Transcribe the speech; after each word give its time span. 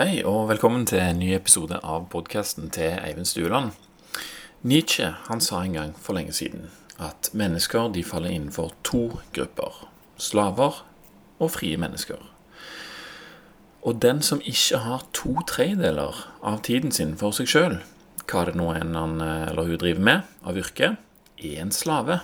Hei, 0.00 0.22
og 0.24 0.46
velkommen 0.48 0.86
til 0.88 0.96
en 0.96 1.18
ny 1.20 1.26
episode 1.36 1.76
av 1.84 2.06
podkasten 2.08 2.70
til 2.72 2.94
Eivind 3.04 3.26
Stueland. 3.28 3.74
Nietzsche 4.64 5.10
han 5.26 5.42
sa 5.44 5.58
en 5.60 5.74
gang 5.76 5.90
for 5.92 6.16
lenge 6.16 6.32
siden 6.32 6.70
at 6.96 7.28
mennesker 7.36 7.90
de 7.92 8.00
faller 8.00 8.32
innenfor 8.32 8.70
to 8.80 9.02
grupper. 9.36 9.82
Slaver 10.16 10.78
og 11.36 11.52
frie 11.52 11.76
mennesker. 11.76 12.16
Og 13.84 14.00
den 14.00 14.24
som 14.24 14.40
ikke 14.40 14.80
har 14.86 15.04
to 15.12 15.34
tredjedeler 15.44 16.24
av 16.40 16.64
tiden 16.64 16.96
sin 16.96 17.12
for 17.20 17.36
seg 17.36 17.52
sjøl, 17.52 17.76
hva 18.24 18.46
det 18.48 18.56
nå 18.56 18.72
enn 18.78 18.96
han 18.96 19.20
eller 19.20 19.68
hun 19.68 19.84
driver 19.84 20.08
med 20.08 20.32
av 20.40 20.64
yrke, 20.64 20.94
er 21.36 21.60
en 21.60 21.76
slave. 21.76 22.22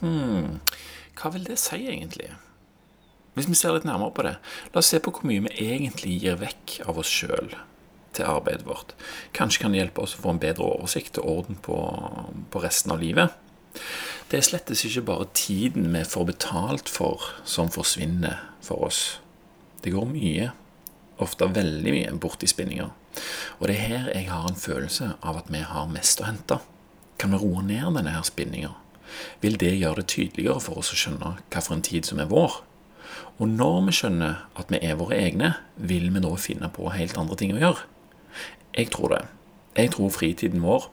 Hm, 0.00 0.64
hva 1.12 1.36
vil 1.36 1.44
det 1.44 1.60
si 1.60 1.84
egentlig? 1.84 2.32
Hvis 3.36 3.48
vi 3.50 3.56
ser 3.58 3.74
litt 3.76 3.84
nærmere 3.84 4.14
på 4.16 4.24
det, 4.24 4.36
la 4.72 4.80
oss 4.80 4.88
se 4.92 5.00
på 5.02 5.12
hvor 5.12 5.26
mye 5.28 5.44
vi 5.44 5.66
egentlig 5.68 6.14
gir 6.22 6.38
vekk 6.40 6.78
av 6.88 7.00
oss 7.02 7.10
sjøl 7.12 7.50
til 8.16 8.24
arbeidet 8.24 8.64
vårt. 8.64 8.94
Kanskje 9.36 9.60
kan 9.62 9.74
det 9.74 9.82
hjelpe 9.82 10.06
oss 10.06 10.14
å 10.16 10.22
få 10.22 10.32
en 10.32 10.40
bedre 10.40 10.64
oversikt 10.64 11.20
og 11.20 11.28
orden 11.32 11.58
på, 11.60 11.76
på 12.48 12.62
resten 12.64 12.94
av 12.94 13.02
livet. 13.02 13.34
Det 14.30 14.38
er 14.38 14.46
slettes 14.46 14.86
ikke 14.88 15.04
bare 15.10 15.28
tiden 15.36 15.90
vi 15.92 16.00
får 16.08 16.24
betalt 16.30 16.88
for, 16.90 17.26
som 17.44 17.68
forsvinner 17.70 18.40
for 18.64 18.88
oss. 18.88 19.02
Det 19.84 19.92
går 19.92 20.08
mye, 20.10 20.48
ofte 21.22 21.50
veldig 21.52 21.92
mye, 21.92 22.14
bort 22.20 22.42
i 22.42 22.48
spinninger. 22.50 22.88
Og 23.60 23.68
det 23.68 23.76
er 23.76 23.84
her 23.84 24.08
jeg 24.14 24.30
har 24.30 24.48
en 24.48 24.58
følelse 24.58 25.12
av 25.20 25.42
at 25.42 25.52
vi 25.52 25.60
har 25.60 25.92
mest 25.92 26.24
å 26.24 26.28
hente. 26.30 26.58
Kan 27.20 27.36
vi 27.36 27.40
roe 27.44 27.62
ned 27.64 28.00
denne 28.00 28.16
her 28.16 28.24
spinninga? 28.26 28.72
Vil 29.44 29.60
det 29.60 29.76
gjøre 29.76 30.02
det 30.02 30.10
tydeligere 30.12 30.60
for 30.64 30.80
oss 30.80 30.92
å 30.92 30.98
skjønne 30.98 31.36
hva 31.38 31.62
for 31.62 31.76
en 31.76 31.84
tid 31.84 32.08
som 32.08 32.20
er 32.20 32.32
vår? 32.32 32.58
Og 33.36 33.48
når 33.52 33.78
vi 33.88 33.96
skjønner 33.98 34.42
at 34.56 34.72
vi 34.72 34.80
er 34.84 34.98
våre 35.00 35.18
egne, 35.20 35.54
vil 35.76 36.10
vi 36.12 36.22
da 36.24 36.32
finne 36.40 36.70
på 36.72 36.90
helt 36.94 37.18
andre 37.20 37.38
ting 37.38 37.54
å 37.54 37.60
gjøre. 37.60 37.86
Jeg 38.76 38.92
tror 38.92 39.14
det. 39.14 39.24
Jeg 39.76 39.92
tror 39.94 40.12
fritiden 40.12 40.64
vår 40.64 40.90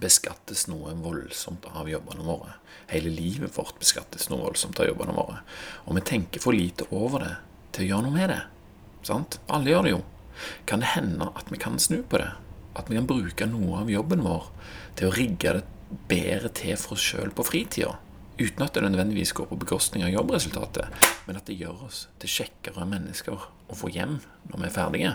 beskattes 0.00 0.66
noe 0.68 0.92
voldsomt 1.00 1.64
av 1.72 1.88
jobbene 1.88 2.24
våre. 2.26 2.56
Hele 2.90 3.10
livet 3.12 3.54
vårt 3.56 3.78
beskattes 3.80 4.28
noe 4.30 4.44
voldsomt 4.44 4.80
av 4.80 4.90
jobbene 4.90 5.14
våre. 5.16 5.40
Og 5.86 5.96
vi 5.96 6.04
tenker 6.04 6.42
for 6.42 6.56
lite 6.56 6.88
over 6.94 7.24
det 7.24 7.34
til 7.76 7.86
å 7.86 7.88
gjøre 7.90 8.06
noe 8.06 8.16
med 8.16 8.32
det. 8.32 8.42
Sant? 9.06 9.38
Alle 9.52 9.72
gjør 9.72 9.86
det 9.86 9.94
jo. 9.94 10.02
Kan 10.68 10.82
det 10.84 10.92
hende 10.92 11.30
at 11.32 11.52
vi 11.52 11.60
kan 11.60 11.78
snu 11.80 12.02
på 12.04 12.20
det? 12.20 12.32
At 12.76 12.90
vi 12.90 12.98
kan 12.98 13.08
bruke 13.08 13.48
noe 13.48 13.82
av 13.82 13.92
jobben 13.92 14.24
vår 14.26 14.50
til 14.98 15.08
å 15.08 15.16
rigge 15.16 15.56
det 15.56 15.64
bedre 16.10 16.50
til 16.52 16.76
for 16.80 16.96
oss 16.96 17.06
sjøl 17.12 17.32
på 17.32 17.46
fritida? 17.46 17.96
Uten 18.36 18.66
at 18.66 18.74
det 18.76 18.82
nødvendigvis 18.84 19.32
går 19.32 19.46
på 19.48 19.56
bekostning 19.56 20.04
av 20.04 20.12
jobbresultatet, 20.12 20.92
men 21.24 21.38
at 21.38 21.46
det 21.48 21.56
gjør 21.56 21.86
oss 21.86 22.02
til 22.20 22.28
kjekkere 22.28 22.84
mennesker 22.88 23.32
å 23.32 23.76
få 23.76 23.88
hjem 23.94 24.18
når 24.50 24.60
vi 24.60 24.68
er 24.68 24.74
ferdige. 24.74 25.14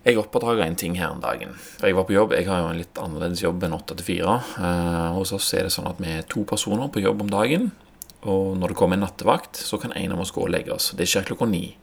Jeg 0.00 0.16
oppdaga 0.16 0.64
en 0.64 0.78
ting 0.80 0.94
her 0.96 1.12
om 1.12 1.20
dagen. 1.20 1.52
Jeg 1.84 1.94
var 1.94 2.06
på 2.08 2.16
jobb, 2.16 2.32
jeg 2.32 2.48
har 2.48 2.62
jo 2.62 2.70
en 2.72 2.80
litt 2.80 2.98
annerledes 2.98 3.42
jobb 3.44 3.62
enn 3.66 3.76
8 3.76 3.98
til 4.00 4.06
4. 4.06 4.36
Eh, 4.64 5.08
hos 5.18 5.34
oss 5.36 5.52
er 5.54 5.68
det 5.68 5.74
sånn 5.74 5.90
at 5.90 6.00
vi 6.00 6.08
er 6.16 6.24
to 6.26 6.42
personer 6.48 6.88
på 6.88 7.02
jobb 7.04 7.20
om 7.26 7.30
dagen. 7.30 7.68
Og 8.24 8.56
når 8.56 8.72
det 8.72 8.78
kommer 8.80 8.96
en 8.96 9.04
nattevakt, 9.04 9.60
så 9.60 9.78
kan 9.78 9.92
en 9.92 10.16
av 10.16 10.22
oss 10.24 10.32
gå 10.32 10.42
og 10.46 10.50
legge 10.50 10.72
oss. 10.72 10.90
Det 10.96 11.06
skjer 11.06 11.28
klokka 11.28 11.46
ni. 11.46 11.76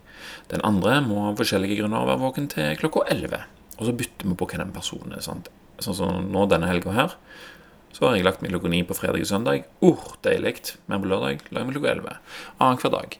Den 0.50 0.66
andre 0.66 0.98
må 1.06 1.28
av 1.30 1.38
forskjellige 1.38 1.78
grunner 1.80 2.10
være 2.10 2.24
våken 2.26 2.50
til 2.52 2.76
klokka 2.82 3.06
elleve. 3.14 3.44
Og 3.78 3.86
så 3.86 3.94
bytter 3.94 4.28
vi 4.28 4.38
på 4.42 4.50
hva 4.50 4.64
den 4.64 4.74
personen 4.74 5.14
er. 5.14 5.22
Sant? 5.22 5.52
Sånn 5.78 5.98
som 6.02 6.32
nå 6.34 6.48
denne 6.50 6.68
helga 6.72 6.98
her, 6.98 7.14
så 7.96 8.06
har 8.06 8.18
jeg 8.18 8.26
lagt 8.28 8.44
meg 8.44 8.54
klokka 8.54 8.72
ni 8.72 8.82
på 8.86 8.98
fredag 8.98 9.24
og 9.24 9.30
søndag. 9.30 9.68
Uh, 9.82 10.10
deilig. 10.26 10.56
Men 10.88 11.04
på 11.04 11.12
lørdag 11.12 11.46
lager 11.50 11.64
jeg 11.64 11.70
meg 11.70 11.78
klokka 11.78 11.94
elleve. 11.94 12.18
Annenhver 12.58 12.94
dag. 12.94 13.20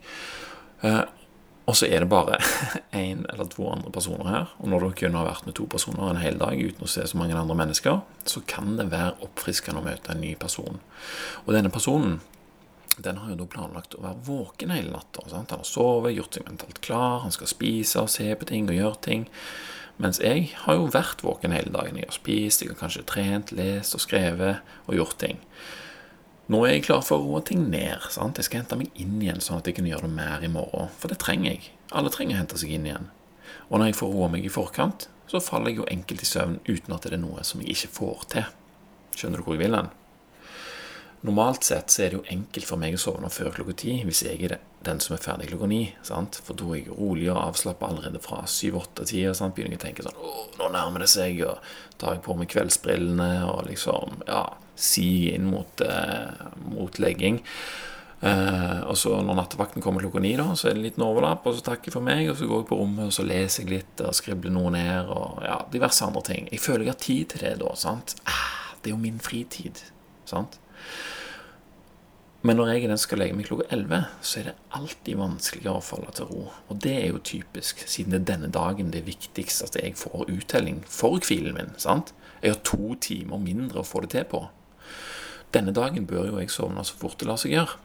Uh, 0.84 1.04
og 1.68 1.76
så 1.76 1.84
er 1.90 2.00
det 2.00 2.08
bare 2.08 2.38
én 2.96 3.26
eller 3.28 3.48
to 3.52 3.66
andre 3.68 3.92
personer 3.92 4.30
her. 4.32 4.54
Og 4.62 4.70
når 4.72 4.86
dere 4.86 4.98
kunne 5.02 5.20
ha 5.20 5.28
vært 5.28 5.48
med 5.48 5.56
to 5.58 5.66
personer 5.68 6.08
en 6.08 6.22
hel 6.22 6.40
dag 6.40 6.56
uten 6.56 6.86
å 6.86 6.88
se 6.88 7.04
så 7.04 7.20
mange 7.20 7.36
andre 7.36 7.58
mennesker, 7.58 8.00
så 8.24 8.42
kan 8.48 8.78
det 8.78 8.88
være 8.92 9.18
oppfriskende 9.26 9.82
å 9.82 9.88
møte 9.88 10.14
en 10.14 10.22
ny 10.24 10.32
person. 10.40 10.80
Og 11.44 11.54
denne 11.56 11.72
personen 11.74 12.20
den 12.98 13.20
har 13.20 13.30
jo 13.30 13.38
da 13.38 13.46
planlagt 13.50 13.94
å 13.94 14.02
være 14.02 14.24
våken 14.26 14.72
hele 14.74 14.90
natta. 14.90 15.22
Han 15.30 15.46
har 15.50 15.66
sovet, 15.66 16.16
gjort 16.16 16.34
seg 16.34 16.48
mentalt 16.48 16.80
klar, 16.82 17.20
han 17.22 17.34
skal 17.34 17.50
spise 17.50 18.02
og 18.02 18.10
se 18.10 18.26
på 18.34 18.48
ting 18.48 18.66
og 18.66 18.74
gjøre 18.78 19.02
ting. 19.04 19.28
Mens 19.98 20.20
jeg 20.22 20.52
har 20.62 20.78
jo 20.78 20.86
vært 20.94 21.24
våken 21.26 21.54
hele 21.54 21.72
dagen. 21.74 21.98
Jeg 21.98 22.06
har 22.06 22.14
spist, 22.14 22.62
jeg 22.62 22.70
har 22.70 22.78
kanskje 22.78 23.04
trent, 23.08 23.50
lest 23.58 23.96
og 23.98 24.02
skrevet 24.04 24.62
og 24.86 24.94
gjort 24.94 25.18
ting. 25.18 25.42
Nå 26.48 26.62
er 26.64 26.76
jeg 26.76 26.86
klar 26.86 27.02
for 27.04 27.18
å 27.18 27.26
roe 27.26 27.42
ting 27.44 27.66
ned. 27.68 28.06
sant? 28.14 28.38
Jeg 28.38 28.46
skal 28.46 28.62
hente 28.62 28.78
meg 28.78 28.94
inn 28.94 29.18
igjen, 29.20 29.42
sånn 29.44 29.58
at 29.60 29.66
jeg 29.68 29.76
kan 29.76 29.88
gjøre 29.90 30.06
det 30.06 30.14
mer 30.14 30.44
i 30.46 30.48
morgen. 30.52 30.88
For 30.96 31.10
det 31.10 31.18
trenger 31.20 31.50
jeg. 31.50 31.72
Alle 31.92 32.12
trenger 32.14 32.38
å 32.38 32.40
hente 32.40 32.60
seg 32.60 32.72
inn 32.72 32.86
igjen. 32.88 33.10
Og 33.68 33.80
når 33.80 33.90
jeg 33.90 33.98
får 33.98 34.14
roa 34.14 34.30
meg 34.32 34.46
i 34.46 34.52
forkant, 34.52 35.08
så 35.28 35.42
faller 35.44 35.74
jeg 35.74 35.82
jo 35.82 35.90
enkelt 35.92 36.24
i 36.24 36.28
søvn 36.28 36.60
uten 36.68 36.94
at 36.94 37.04
det 37.04 37.18
er 37.18 37.20
noe 37.20 37.44
som 37.44 37.60
jeg 37.60 37.74
ikke 37.74 37.94
får 37.98 38.24
til. 38.32 38.48
Skjønner 39.18 39.42
du 39.42 39.44
hvor 39.44 39.58
jeg 39.58 39.66
vil 39.66 39.76
hen? 39.76 39.90
Normalt 41.26 41.66
sett 41.66 41.90
så 41.90 42.04
er 42.04 42.12
det 42.12 42.18
jo 42.20 42.26
enkelt 42.30 42.68
for 42.68 42.78
meg 42.78 42.94
å 42.94 43.00
sovne 43.02 43.30
før 43.32 43.50
klokka 43.56 43.74
ti 43.80 43.96
hvis 44.06 44.22
jeg 44.22 44.44
er 44.46 44.58
den 44.86 45.00
som 45.02 45.16
er 45.16 45.22
ferdig 45.22 45.48
klokka 45.50 45.66
ni. 45.70 45.80
Sant? 46.06 46.38
For 46.46 46.58
da 46.58 46.68
er 46.70 46.84
jeg 46.84 46.94
rolig 46.94 47.26
og 47.32 47.40
avslappa 47.42 47.88
allerede 47.90 48.22
fra 48.22 48.44
syv-åtte-tida. 48.46 49.34
Begynner 49.50 49.74
jeg 49.74 49.80
å 49.80 49.84
tenke 49.88 50.06
sånn 50.06 50.22
Å, 50.22 50.36
nå 50.60 50.70
nærmer 50.74 51.02
det 51.02 51.10
seg. 51.10 51.42
Og 51.48 51.58
tar 51.98 52.16
jeg 52.16 52.24
på 52.26 52.38
meg 52.38 52.50
kveldsbrillene 52.52 53.32
og 53.50 53.66
liksom 53.66 54.22
ja, 54.28 54.44
siger 54.78 55.34
inn 55.34 55.50
mot, 55.50 55.82
eh, 55.82 56.46
mot 56.70 57.02
legging. 57.02 57.42
Eh, 58.20 58.78
og 58.90 58.96
så 58.98 59.16
når 59.22 59.36
nattevakten 59.38 59.82
kommer 59.82 60.02
klokka 60.02 60.22
ni, 60.22 60.32
da, 60.38 60.48
så 60.58 60.68
er 60.68 60.74
det 60.74 60.80
en 60.80 60.86
liten 60.88 61.04
overlapp, 61.06 61.44
og 61.46 61.54
så 61.54 61.66
takker 61.68 61.90
jeg 61.90 61.94
for 61.94 62.06
meg, 62.06 62.24
og 62.30 62.38
så 62.38 62.48
går 62.50 62.64
jeg 62.64 62.70
på 62.70 62.78
rommet 62.80 63.10
og 63.10 63.14
så 63.14 63.26
leser 63.26 63.62
jeg 63.62 63.76
litt 63.76 64.02
og 64.02 64.16
skribler 64.18 64.54
noe 64.54 64.72
ned, 64.74 65.10
og 65.14 65.42
ja, 65.46 65.60
diverse 65.74 66.06
andre 66.06 66.24
ting. 66.26 66.48
Jeg 66.50 66.62
føler 66.64 66.86
jeg 66.86 66.94
har 66.94 67.02
tid 67.04 67.34
til 67.34 67.44
det 67.46 67.52
da. 67.62 67.74
sant? 67.78 68.16
Ah, 68.26 68.74
det 68.82 68.90
er 68.90 68.96
jo 68.96 69.02
min 69.02 69.22
fritid. 69.22 69.84
sant? 70.28 70.58
Men 72.46 72.60
når 72.60 72.68
jeg 72.70 72.88
den 72.88 73.00
skal 73.02 73.18
legge 73.18 73.34
meg 73.34 73.48
klokka 73.48 73.66
11, 73.74 74.04
så 74.22 74.38
er 74.38 74.44
det 74.48 74.54
alltid 74.78 75.18
vanskeligere 75.18 75.80
å 75.80 75.84
falle 75.84 76.12
til 76.14 76.28
ro. 76.30 76.44
Og 76.70 76.78
det 76.84 76.94
er 77.00 77.08
jo 77.10 77.24
typisk, 77.26 77.82
siden 77.90 78.14
det 78.14 78.20
er 78.20 78.28
denne 78.30 78.50
dagen 78.54 78.92
det 78.94 79.02
er 79.02 79.08
viktigst 79.10 79.64
at 79.66 79.76
jeg 79.80 79.98
får 79.98 80.30
uttelling 80.30 80.84
for 80.86 81.18
hvilen 81.18 81.58
min. 81.58 81.74
sant? 81.82 82.14
Jeg 82.38 82.54
har 82.54 82.62
to 82.62 82.94
timer 83.02 83.42
mindre 83.42 83.82
å 83.82 83.86
få 83.86 84.04
det 84.04 84.12
til 84.14 84.28
på. 84.30 84.44
Denne 85.52 85.74
dagen 85.74 86.06
bør 86.06 86.28
jo 86.28 86.38
jeg 86.38 86.54
sovne 86.54 86.84
så 86.86 86.94
fort 87.00 87.18
det 87.18 87.26
lar 87.26 87.40
seg 87.42 87.56
gjøre. 87.56 87.76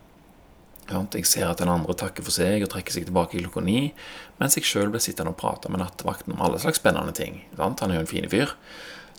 Jeg 0.91 1.25
ser 1.25 1.47
at 1.47 1.61
den 1.63 1.71
andre 1.71 1.95
takker 1.97 2.25
for 2.27 2.35
seg 2.35 2.61
og 2.65 2.69
trekker 2.73 2.93
seg 2.93 3.07
tilbake 3.07 3.39
klokka 3.39 3.63
ni, 3.63 3.93
mens 4.37 4.57
jeg 4.59 4.67
sjøl 4.67 4.91
blir 4.93 5.01
sittende 5.01 5.31
og 5.31 5.39
prate 5.39 5.71
med 5.71 5.81
nattevakten 5.81 6.35
om 6.35 6.43
alle 6.43 6.59
slags 6.59 6.81
spennende 6.83 7.15
ting. 7.15 7.41
Han 7.57 7.75
er 7.89 7.97
jo 7.97 8.03
en 8.03 8.09
fin 8.13 8.27
fyr. 8.29 8.51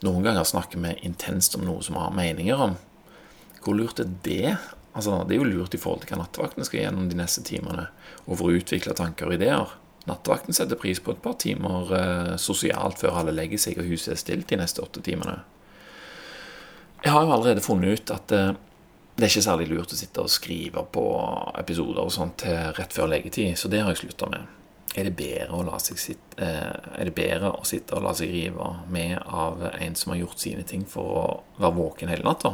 Noen 0.04 0.26
ganger 0.26 0.44
snakker 0.46 0.78
vi 0.78 0.92
intenst 1.08 1.56
om 1.56 1.64
noe 1.64 1.82
som 1.82 1.96
vi 1.96 2.04
har 2.04 2.14
meninger 2.14 2.68
om. 2.68 2.76
Hvor 3.64 3.76
lurt 3.78 4.02
er 4.02 4.10
det? 4.24 4.56
Altså, 4.94 5.22
det 5.26 5.36
er 5.36 5.42
jo 5.42 5.48
lurt 5.48 5.74
i 5.74 5.80
forhold 5.80 6.04
til 6.04 6.12
hva 6.12 6.20
nattevakten 6.20 6.66
skal 6.66 6.84
gjennom 6.84 7.08
de 7.10 7.16
neste 7.18 7.42
timene, 7.46 7.88
og 8.26 8.36
for 8.36 8.50
å 8.50 8.58
utvikle 8.60 8.94
tanker 8.94 9.30
og 9.30 9.38
ideer. 9.38 9.72
Nattevakten 10.04 10.54
setter 10.54 10.78
pris 10.78 11.00
på 11.00 11.14
et 11.14 11.22
par 11.24 11.38
timer 11.40 11.94
eh, 11.96 12.34
sosialt 12.40 13.00
før 13.00 13.22
alle 13.22 13.34
legger 13.34 13.60
seg 13.60 13.80
og 13.80 13.88
huset 13.88 14.12
er 14.14 14.20
stilt 14.20 14.50
de 14.52 14.60
neste 14.60 14.84
åtte 14.84 15.00
timene. 15.04 15.38
Jeg 17.04 17.12
har 17.12 17.24
jo 17.24 17.32
allerede 17.34 17.64
funnet 17.64 17.98
ut 17.98 18.12
at 18.14 18.34
eh, 18.36 18.52
det 19.14 19.24
er 19.24 19.32
ikke 19.32 19.46
særlig 19.46 19.70
lurt 19.70 19.94
å 19.94 19.96
sitte 19.96 20.22
og 20.24 20.32
skrive 20.32 20.84
på 20.92 21.06
episoder 21.56 22.02
og 22.02 22.12
sånt 22.12 22.42
rett 22.76 22.92
før 22.92 23.12
leggetid, 23.12 23.54
så 23.56 23.70
det 23.70 23.80
har 23.84 23.94
jeg 23.94 24.02
slutta 24.02 24.28
med. 24.32 24.50
Er 24.94 25.08
det, 25.10 25.80
sitte, 25.98 26.36
eh, 26.38 27.00
er 27.00 27.08
det 27.08 27.14
bedre 27.14 27.50
å 27.58 27.64
sitte 27.66 27.96
og 27.96 28.04
la 28.04 28.12
seg 28.14 28.30
rive 28.30 28.68
med 28.94 29.16
av 29.26 29.64
en 29.72 29.96
som 29.98 30.12
har 30.12 30.20
gjort 30.20 30.38
sine 30.38 30.62
ting 30.62 30.84
for 30.86 31.16
å 31.18 31.24
være 31.58 31.74
våken 31.74 32.12
hele 32.12 32.26
natta? 32.26 32.52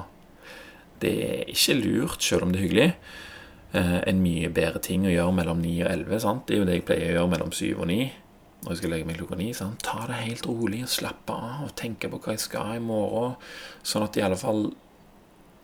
Det 1.01 1.13
er 1.27 1.53
ikke 1.53 1.79
lurt, 1.81 2.23
selv 2.25 2.47
om 2.47 2.53
det 2.53 2.61
er 2.61 2.67
hyggelig. 2.67 2.89
Eh, 3.73 4.01
en 4.11 4.21
mye 4.25 4.51
bedre 4.53 4.83
ting 4.83 5.07
å 5.07 5.13
gjøre 5.13 5.37
mellom 5.37 5.63
9 5.63 5.77
og 5.85 5.93
11. 5.93 6.21
Sant? 6.25 6.45
Det 6.47 6.57
er 6.57 6.61
jo 6.63 6.69
det 6.69 6.81
jeg 6.81 6.87
pleier 6.89 7.13
å 7.13 7.17
gjøre 7.21 7.33
mellom 7.37 7.55
7 7.55 7.65
og 7.77 7.87
9. 7.91 8.11
Når 8.61 8.75
jeg 8.75 8.81
skal 8.81 8.93
legge 8.93 9.09
meg 9.09 9.19
klokka 9.21 9.39
9. 9.41 9.51
Sant? 9.57 9.83
Ta 9.87 10.05
det 10.11 10.21
helt 10.25 10.47
rolig 10.51 10.83
og 10.85 10.93
slappe 10.93 11.37
av 11.37 11.67
og 11.69 11.75
tenke 11.79 12.11
på 12.11 12.21
hva 12.21 12.35
jeg 12.35 12.45
skal 12.45 12.77
i 12.77 12.85
morgen. 12.85 13.37
Sånn 13.87 14.05
at 14.05 14.19
i 14.19 14.25
alle 14.27 14.39
fall 14.41 14.69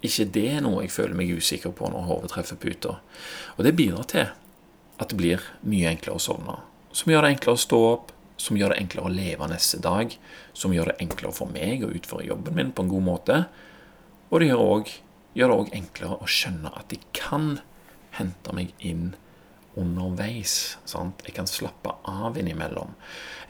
ikke 0.06 0.28
det 0.36 0.46
er 0.54 0.62
noe 0.62 0.84
jeg 0.84 0.94
føler 0.94 1.18
meg 1.18 1.32
usikker 1.34 1.72
på 1.74 1.88
når 1.90 2.06
hodet 2.06 2.32
treffer 2.34 2.60
puta. 2.60 2.98
Og 3.56 3.64
det 3.66 3.74
bidrar 3.76 4.06
til 4.12 4.28
at 4.96 5.10
det 5.10 5.18
blir 5.18 5.42
mye 5.66 5.90
enklere 5.90 6.20
å 6.20 6.22
sovne. 6.22 6.60
Som 6.96 7.12
gjør 7.12 7.26
det 7.26 7.34
enklere 7.34 7.58
å 7.58 7.64
stå 7.64 7.80
opp, 7.90 8.12
som 8.40 8.58
gjør 8.60 8.72
det 8.72 8.82
enklere 8.84 9.08
å 9.08 9.12
leve 9.12 9.48
neste 9.50 9.80
dag, 9.82 10.12
som 10.56 10.72
gjør 10.72 10.92
det 10.92 11.00
enklere 11.02 11.34
for 11.34 11.50
meg 11.52 11.84
å 11.84 11.90
utføre 11.92 12.28
jobben 12.28 12.56
min 12.56 12.72
på 12.76 12.84
en 12.84 12.92
god 12.92 13.04
måte. 13.04 13.40
Og 14.30 14.40
det 14.40 14.50
gjør 14.50 14.62
òg 14.62 14.92
gjør 15.36 15.52
det 15.52 15.60
òg 15.60 15.72
enklere 15.76 16.18
å 16.18 16.28
skjønne 16.30 16.72
at 16.80 16.92
jeg 16.94 17.04
kan 17.16 17.58
hente 18.16 18.56
meg 18.56 18.72
inn 18.80 19.14
underveis. 19.76 20.78
Sant? 20.88 21.20
Jeg 21.28 21.36
kan 21.36 21.48
slappe 21.50 21.92
av 22.08 22.38
innimellom. 22.40 22.94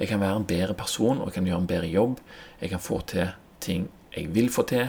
Jeg 0.00 0.11
kan 0.11 0.23
være 0.23 0.41
en 0.41 0.49
bedre 0.49 0.75
person 0.79 1.21
og 1.21 1.31
jeg 1.31 1.38
kan 1.38 1.50
gjøre 1.50 1.62
en 1.62 1.71
bedre 1.71 1.91
jobb. 1.93 2.23
Jeg 2.61 2.73
kan 2.75 2.83
få 2.83 3.00
til 3.06 3.31
ting 3.62 3.87
jeg 4.17 4.31
vil 4.33 4.49
få 4.53 4.65
til, 4.71 4.88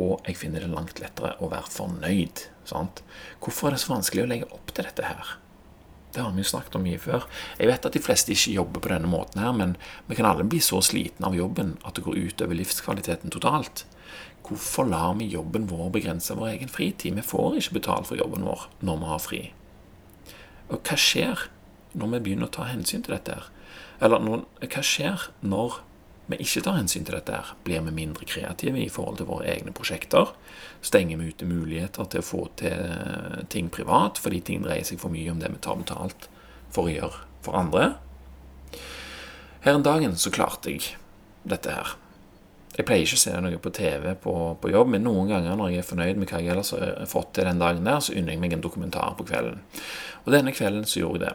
og 0.00 0.24
jeg 0.26 0.34
finner 0.40 0.64
det 0.64 0.72
langt 0.72 0.98
lettere 0.98 1.36
å 1.38 1.50
være 1.52 1.70
fornøyd. 1.70 2.42
Sant? 2.66 3.04
Hvorfor 3.42 3.70
er 3.70 3.76
det 3.76 3.82
så 3.84 3.92
vanskelig 3.92 4.24
å 4.24 4.30
legge 4.32 4.48
opp 4.50 4.72
til 4.74 4.88
dette 4.88 5.06
her? 5.06 5.36
Det 6.12 6.20
har 6.20 6.34
vi 6.34 6.42
jo 6.42 6.48
snakket 6.50 6.74
om 6.76 6.82
mye 6.84 7.00
før. 7.00 7.24
Jeg 7.56 7.70
vet 7.70 7.86
at 7.88 7.94
de 7.94 8.02
fleste 8.02 8.34
ikke 8.34 8.56
jobber 8.56 8.82
på 8.84 8.90
denne 8.92 9.08
måten 9.08 9.40
her, 9.40 9.54
men 9.56 9.76
vi 10.08 10.18
kan 10.18 10.28
alle 10.28 10.44
bli 10.44 10.58
så 10.64 10.82
slitne 10.84 11.30
av 11.30 11.38
jobben 11.38 11.76
at 11.86 11.96
det 11.96 12.04
går 12.04 12.18
ut 12.18 12.44
over 12.44 12.58
livskvaliteten 12.58 13.32
totalt. 13.32 13.86
Hvorfor 14.52 14.84
lar 14.84 15.14
vi 15.14 15.30
jobben 15.32 15.66
vår 15.66 15.90
begrense 15.90 16.34
vår 16.36 16.48
egen 16.48 16.68
fritid? 16.68 17.14
Vi 17.16 17.22
får 17.24 17.56
ikke 17.56 17.78
betalt 17.78 18.08
for 18.10 18.20
jobben 18.20 18.44
vår 18.44 18.66
når 18.84 18.98
vi 19.00 19.08
har 19.08 19.22
fri. 19.24 19.40
Og 20.68 20.82
hva 20.84 20.96
skjer 21.00 21.46
når 21.96 22.10
vi 22.12 22.20
begynner 22.26 22.50
å 22.50 22.52
ta 22.52 22.66
hensyn 22.68 23.04
til 23.04 23.14
dette? 23.14 23.38
her? 23.38 23.48
Eller 24.04 24.44
hva 24.60 24.84
skjer 24.84 25.24
når 25.40 25.78
vi 26.28 26.38
ikke 26.44 26.64
tar 26.66 26.76
hensyn 26.76 27.08
til 27.08 27.16
dette? 27.16 27.38
her? 27.38 27.54
Blir 27.64 27.80
vi 27.86 27.96
mindre 27.96 28.28
kreative 28.28 28.82
i 28.82 28.90
forhold 28.92 29.22
til 29.22 29.30
våre 29.30 29.48
egne 29.54 29.72
prosjekter? 29.72 30.34
Stenger 30.84 31.22
vi 31.22 31.32
ute 31.32 31.48
muligheter 31.48 32.12
til 32.12 32.20
å 32.20 32.28
få 32.28 32.44
til 32.60 33.48
ting 33.48 33.72
privat 33.72 34.20
fordi 34.20 34.42
ting 34.44 34.66
dreier 34.66 34.84
seg 34.84 35.00
for 35.00 35.14
mye 35.14 35.32
om 35.32 35.40
det 35.40 35.48
vi 35.54 35.64
tar 35.64 35.80
betalt 35.80 36.28
for 36.68 36.90
å 36.90 36.92
gjøre 36.92 37.24
for 37.40 37.56
andre? 37.56 37.94
Her 39.64 39.78
en 39.78 39.88
dagen 39.88 40.20
så 40.20 40.34
klarte 40.34 40.76
jeg 40.76 40.92
dette 41.48 41.72
her. 41.72 41.96
Jeg 42.72 42.86
pleier 42.88 43.04
ikke 43.04 43.18
å 43.18 43.20
se 43.20 43.32
noe 43.44 43.58
på 43.60 43.70
TV 43.76 44.06
på, 44.22 44.34
på, 44.62 44.70
jobb, 44.72 44.94
men 44.94 45.04
noen 45.04 45.28
ganger 45.28 45.58
når 45.60 45.74
jeg 45.74 45.82
er 45.82 45.88
fornøyd 45.90 46.20
med 46.20 46.30
hva 46.30 46.40
jeg 46.40 46.54
ellers 46.54 46.72
har 46.72 47.02
fått 47.10 47.34
til 47.36 47.44
den 47.44 47.60
dagen 47.60 47.84
der, 47.84 48.00
så 48.00 48.14
unner 48.16 48.32
jeg 48.32 48.40
meg 48.40 48.54
en 48.56 48.64
dokumentar 48.64 49.12
på 49.18 49.26
kvelden. 49.28 49.60
Og 50.24 50.32
denne 50.32 50.54
kvelden 50.56 50.88
så 50.88 51.02
gjorde 51.02 51.20
jeg 51.20 51.26
det. 51.26 51.34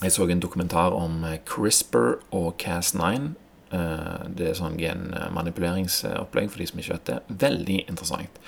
Jeg 0.00 0.14
så 0.16 0.26
en 0.26 0.42
dokumentar 0.42 0.96
om 0.96 1.22
CRISPR 1.46 2.14
og 2.34 2.54
Cas9. 2.62 3.30
Eh, 3.70 4.20
det 4.32 4.50
er 4.50 4.58
sånn 4.58 4.78
genmanipuleringsopplegg 4.80 6.50
for 6.50 6.62
de 6.62 6.68
som 6.70 6.82
ikke 6.82 6.96
vet 6.96 7.10
det. 7.10 7.18
Veldig 7.44 7.78
interessant. 7.84 8.40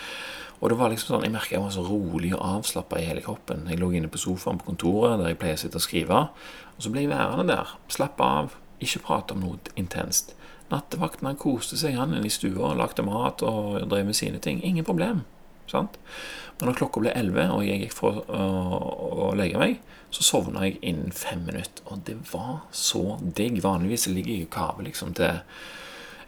Og 0.63 0.71
det 0.71 0.79
var 0.79 0.91
liksom 0.91 1.17
sånn, 1.17 1.25
Jeg 1.27 1.35
merka 1.35 1.55
jeg 1.57 1.63
var 1.63 1.75
så 1.75 1.83
rolig 1.87 2.33
og 2.35 2.43
avslappa 2.47 2.99
i 2.99 3.07
hele 3.07 3.23
kroppen. 3.23 3.67
Jeg 3.69 3.79
lå 3.79 3.93
inne 3.93 4.09
på 4.09 4.19
sofaen 4.19 4.59
på 4.59 4.71
kontoret 4.71 5.19
der 5.19 5.33
jeg 5.33 5.39
pleier 5.39 5.59
å 5.59 5.63
sitte 5.63 5.79
og 5.79 5.87
skrive. 5.87 6.21
Og 6.77 6.83
så 6.83 6.91
ble 6.91 7.03
jeg 7.03 7.11
værende 7.11 7.51
der. 7.51 7.77
Slappe 7.89 8.23
av. 8.23 8.55
Ikke 8.81 9.03
prate 9.03 9.35
om 9.35 9.43
noe 9.43 9.59
intenst. 9.77 10.35
Nattevakten 10.73 11.29
han 11.29 11.41
koste 11.41 11.77
seg 11.81 11.99
han 11.99 12.15
inne 12.17 12.29
i 12.29 12.33
stua 12.33 12.73
og 12.73 12.79
lagde 12.81 13.05
mat 13.07 13.45
og 13.45 13.83
drev 13.91 14.09
med 14.09 14.17
sine 14.17 14.41
ting. 14.43 14.63
Ingen 14.65 14.89
problem. 14.89 15.25
sant? 15.71 15.99
Men 16.59 16.69
når 16.69 16.79
klokka 16.81 17.01
ble 17.03 17.13
elleve 17.17 17.49
og 17.53 17.67
jeg 17.67 17.85
gikk 17.85 17.95
for 17.97 18.23
å, 18.29 18.47
å 19.27 19.29
legge 19.37 19.61
meg, 19.61 19.79
så 20.13 20.25
sovna 20.25 20.67
jeg 20.67 20.81
innen 20.85 21.13
fem 21.17 21.45
minutter. 21.47 21.85
Og 21.91 22.03
det 22.09 22.19
var 22.33 22.67
så 22.77 23.17
digg. 23.23 23.63
Vanligvis 23.65 24.09
ligger 24.11 24.35
jeg 24.35 24.49
og 24.49 24.53
kaver 24.57 24.89
liksom 24.89 25.15
til 25.19 25.41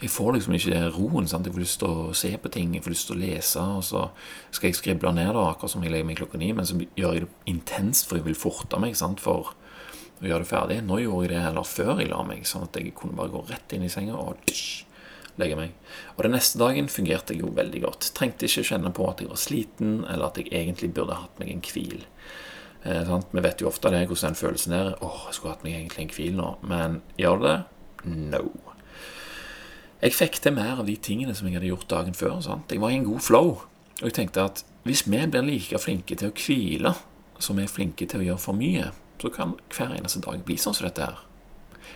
jeg 0.05 0.11
får 0.11 0.35
liksom 0.35 0.55
ikke 0.59 0.81
roen. 0.97 1.29
sant? 1.29 1.47
Jeg 1.47 1.55
får 1.55 1.63
lyst 1.63 1.79
til 1.81 1.89
å 1.89 2.15
se 2.17 2.31
på 2.37 2.51
ting, 2.53 2.75
jeg 2.75 2.85
får 2.85 2.93
lyst 2.93 3.07
til 3.09 3.17
å 3.17 3.21
lese. 3.23 3.63
Og 3.79 3.85
så 3.87 4.03
skal 4.51 4.69
jeg 4.69 4.79
skrible 4.81 5.13
ned 5.17 5.31
da, 5.33 5.45
akkurat 5.49 5.73
som 5.73 5.85
jeg 5.85 5.95
legger 5.95 6.09
meg 6.09 6.19
klokka 6.19 6.41
ni. 6.41 6.51
Men 6.57 6.69
så 6.69 6.77
gjør 6.83 7.15
jeg 7.15 7.25
det 7.25 7.31
intenst, 7.55 8.09
for 8.09 8.19
jeg 8.19 8.27
vil 8.27 8.37
forte 8.39 8.81
meg. 8.83 8.97
sant? 8.99 9.23
For 9.25 9.55
og 10.21 10.27
gjøre 10.29 10.45
det 10.45 10.49
ferdig. 10.51 10.81
Nå 10.87 10.99
gjorde 11.03 11.27
jeg 11.27 11.35
det 11.35 11.45
heller 11.45 11.69
før 11.69 12.01
jeg 12.01 12.11
la 12.11 12.23
meg, 12.27 12.47
sånn 12.49 12.67
at 12.69 12.79
jeg 12.79 12.95
kunne 12.97 13.19
bare 13.19 13.33
gå 13.33 13.45
rett 13.51 13.77
inn 13.77 13.87
i 13.87 13.93
senga 13.93 14.17
og 14.21 14.41
tsh, 14.49 14.85
legge 15.41 15.59
meg. 15.59 15.75
Og 16.17 16.25
den 16.27 16.37
neste 16.37 16.61
dagen 16.61 16.91
fungerte 16.93 17.35
jeg 17.35 17.43
jo 17.43 17.53
veldig 17.55 17.83
godt. 17.85 18.11
Trengte 18.17 18.49
ikke 18.49 18.67
kjenne 18.71 18.93
på 18.95 19.09
at 19.11 19.23
jeg 19.23 19.31
var 19.33 19.41
sliten, 19.41 19.97
eller 20.07 20.31
at 20.31 20.41
jeg 20.41 20.53
egentlig 20.53 20.93
burde 20.95 21.19
hatt 21.19 21.41
meg 21.43 21.51
en 21.53 21.65
hvil. 21.65 22.05
Eh, 22.85 23.15
Vi 23.33 23.41
vet 23.41 23.61
jo 23.61 23.69
ofte 23.69 23.91
det, 23.91 24.07
hvordan 24.07 24.35
den 24.35 24.41
følelsen 24.43 24.73
er. 24.73 24.95
'Åh, 25.01 25.27
jeg 25.27 25.35
skulle 25.35 25.55
hatt 25.55 25.65
meg 25.65 25.75
egentlig 25.75 26.03
en 26.03 26.15
hvil 26.17 26.37
nå.' 26.37 26.59
Men 26.63 27.03
gjør 27.19 27.41
det? 27.43 27.65
No. 28.05 28.51
Jeg 30.03 30.13
fikk 30.13 30.43
til 30.43 30.53
mer 30.53 30.81
av 30.81 30.87
de 30.87 30.97
tingene 30.97 31.35
som 31.35 31.47
jeg 31.49 31.55
hadde 31.57 31.71
gjort 31.71 31.89
dagen 31.89 32.15
før. 32.15 32.41
Sant? 32.43 32.71
Jeg 32.71 32.81
var 32.81 32.91
i 32.91 32.97
en 32.97 33.05
god 33.05 33.21
flow. 33.21 33.65
Og 34.03 34.03
jeg 34.03 34.13
tenkte 34.13 34.45
at 34.45 34.65
hvis 34.85 35.07
vi 35.09 35.27
blir 35.27 35.47
like 35.47 35.79
flinke 35.79 36.17
til 36.17 36.29
å 36.29 36.35
hvile 36.37 36.95
som 37.39 37.57
vi 37.57 37.63
er 37.63 37.73
flinke 37.73 38.07
til 38.07 38.21
å 38.21 38.25
gjøre 38.25 38.43
for 38.43 38.53
mye, 38.53 38.91
så 39.21 39.31
kan 39.33 39.55
hver 39.73 39.95
eneste 39.95 40.23
dag 40.25 40.43
bli 40.45 40.57
sånn 40.61 40.77
som 40.77 40.89
dette 40.89 41.07
her. 41.07 41.23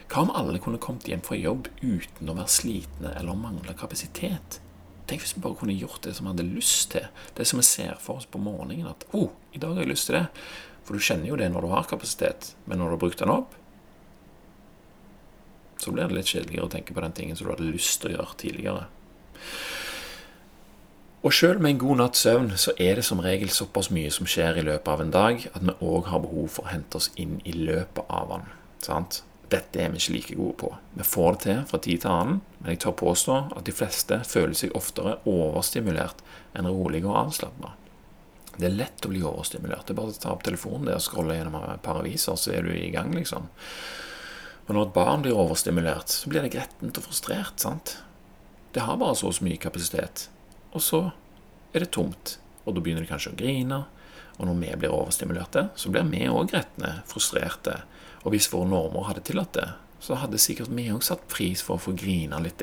Hva 0.09 0.25
om 0.25 0.32
alle 0.37 0.61
kunne 0.62 0.81
kommet 0.81 1.09
hjem 1.09 1.25
fra 1.25 1.37
jobb 1.37 1.69
uten 1.82 2.31
å 2.31 2.37
være 2.38 2.53
slitne 2.53 3.12
eller 3.19 3.37
mangle 3.37 3.75
kapasitet? 3.76 4.61
Tenk 5.09 5.23
hvis 5.25 5.35
vi 5.37 5.43
bare 5.44 5.56
kunne 5.56 5.76
gjort 5.76 6.03
det 6.05 6.15
som 6.17 6.26
vi 6.26 6.35
hadde 6.35 6.49
lyst 6.49 6.91
til, 6.93 7.06
det 7.37 7.47
som 7.49 7.61
vi 7.61 7.67
ser 7.69 7.97
for 8.00 8.20
oss 8.20 8.29
på 8.29 8.41
morgenen. 8.41 8.88
At 8.88 9.05
'Å, 9.09 9.23
oh, 9.25 9.31
i 9.53 9.59
dag 9.59 9.75
har 9.75 9.85
jeg 9.85 9.93
lyst 9.93 10.06
til 10.06 10.17
det'. 10.17 10.29
For 10.85 10.97
du 10.97 11.00
kjenner 11.00 11.29
jo 11.29 11.37
det 11.37 11.50
når 11.53 11.61
du 11.61 11.69
har 11.69 11.85
kapasitet, 11.85 12.55
men 12.67 12.79
når 12.79 12.85
du 12.85 12.91
har 12.97 13.03
brukt 13.05 13.19
den 13.19 13.32
opp, 13.32 13.55
så 15.79 15.93
blir 15.93 16.09
det 16.09 16.17
litt 16.17 16.32
kjedeligere 16.32 16.64
å 16.64 16.73
tenke 16.73 16.94
på 16.94 17.00
den 17.00 17.12
tingen 17.12 17.37
som 17.37 17.47
du 17.47 17.53
hadde 17.53 17.73
lyst 17.73 18.00
til 18.00 18.11
å 18.11 18.17
gjøre 18.17 18.37
tidligere. 18.41 18.87
Og 21.26 21.35
sjøl 21.35 21.59
med 21.59 21.73
en 21.73 21.81
god 21.82 21.99
natts 21.99 22.20
søvn 22.23 22.53
så 22.62 22.73
er 22.79 23.00
det 23.00 23.05
som 23.09 23.19
regel 23.25 23.50
såpass 23.50 23.88
mye 23.91 24.11
som 24.15 24.29
skjer 24.31 24.61
i 24.61 24.67
løpet 24.69 24.91
av 24.93 25.00
en 25.03 25.11
dag, 25.11 25.41
at 25.50 25.65
vi 25.67 25.75
òg 25.82 26.12
har 26.12 26.23
behov 26.23 26.47
for 26.55 26.69
å 26.69 26.70
hente 26.70 27.00
oss 27.00 27.11
inn 27.19 27.41
i 27.43 27.55
løpet 27.56 28.06
av 28.06 28.31
den. 28.31 28.47
Sant? 28.87 29.23
Dette 29.50 29.81
er 29.82 29.91
vi 29.91 29.99
ikke 29.99 30.15
like 30.15 30.37
gode 30.38 30.56
på. 30.61 30.70
Vi 30.94 31.09
får 31.09 31.32
det 31.32 31.41
til 31.43 31.65
fra 31.70 31.81
tid 31.82 32.05
til 32.05 32.12
annen, 32.12 32.38
men 32.61 32.70
jeg 32.70 32.82
tør 32.85 32.97
påstå 33.00 33.41
at 33.56 33.67
de 33.67 33.75
fleste 33.75 34.20
føler 34.29 34.55
seg 34.61 34.76
oftere 34.79 35.17
overstimulert 35.26 36.23
enn 36.55 36.70
rolig 36.70 37.03
og 37.03 37.17
avslappa. 37.25 37.75
Det 38.55 38.69
er 38.69 38.79
lett 38.79 39.06
å 39.06 39.11
bli 39.11 39.25
overstimulert. 39.25 39.88
Det 39.88 39.97
er 39.97 39.99
bare 39.99 40.14
å 40.14 40.23
ta 40.23 40.37
opp 40.37 40.47
telefonen 40.47 40.94
og 40.94 41.03
scrolle 41.03 41.35
gjennom 41.38 41.59
et 41.64 41.82
par 41.82 41.99
aviser, 41.99 42.38
så 42.38 42.55
er 42.55 42.67
du 42.67 42.75
i 42.76 42.93
gang, 42.94 43.11
liksom. 43.17 43.50
Og 44.69 44.75
når 44.75 44.87
et 44.87 44.97
barn 44.99 45.23
blir 45.25 45.38
overstimulert, 45.38 46.12
så 46.12 46.31
blir 46.31 46.47
det 46.47 46.55
grettent 46.55 46.99
og 47.00 47.11
frustrert. 47.11 47.59
sant? 47.59 47.97
Det 48.75 48.87
har 48.87 49.00
bare 49.00 49.17
så 49.19 49.32
så 49.32 49.47
mye 49.47 49.59
kapasitet. 49.59 50.29
Og 50.75 50.85
så 50.85 51.00
er 51.73 51.85
det 51.85 51.93
tomt, 51.97 52.37
og 52.65 52.76
da 52.76 52.82
begynner 52.85 53.05
de 53.05 53.11
kanskje 53.11 53.32
å 53.32 53.38
grine. 53.38 53.82
Og 54.38 54.47
når 54.47 54.59
vi 54.61 54.73
blir 54.85 54.94
overstimulerte, 54.94 55.69
så 55.75 55.91
blir 55.93 56.06
vi 56.11 56.26
òg 56.31 56.53
gretne, 56.53 57.00
frustrerte. 57.11 57.81
Og 58.25 58.35
hvis 58.35 58.50
våre 58.53 58.70
normer 58.70 59.09
hadde 59.09 59.25
tillatt 59.26 59.56
det, 59.56 59.69
så 60.05 60.19
hadde 60.20 60.38
sikkert 60.38 60.70
vi 60.70 60.88
òg 60.94 61.03
satt 61.03 61.25
pris 61.31 61.62
for 61.65 61.76
å 61.76 61.85
få 61.88 61.94
grine 61.99 62.38
litt, 62.44 62.62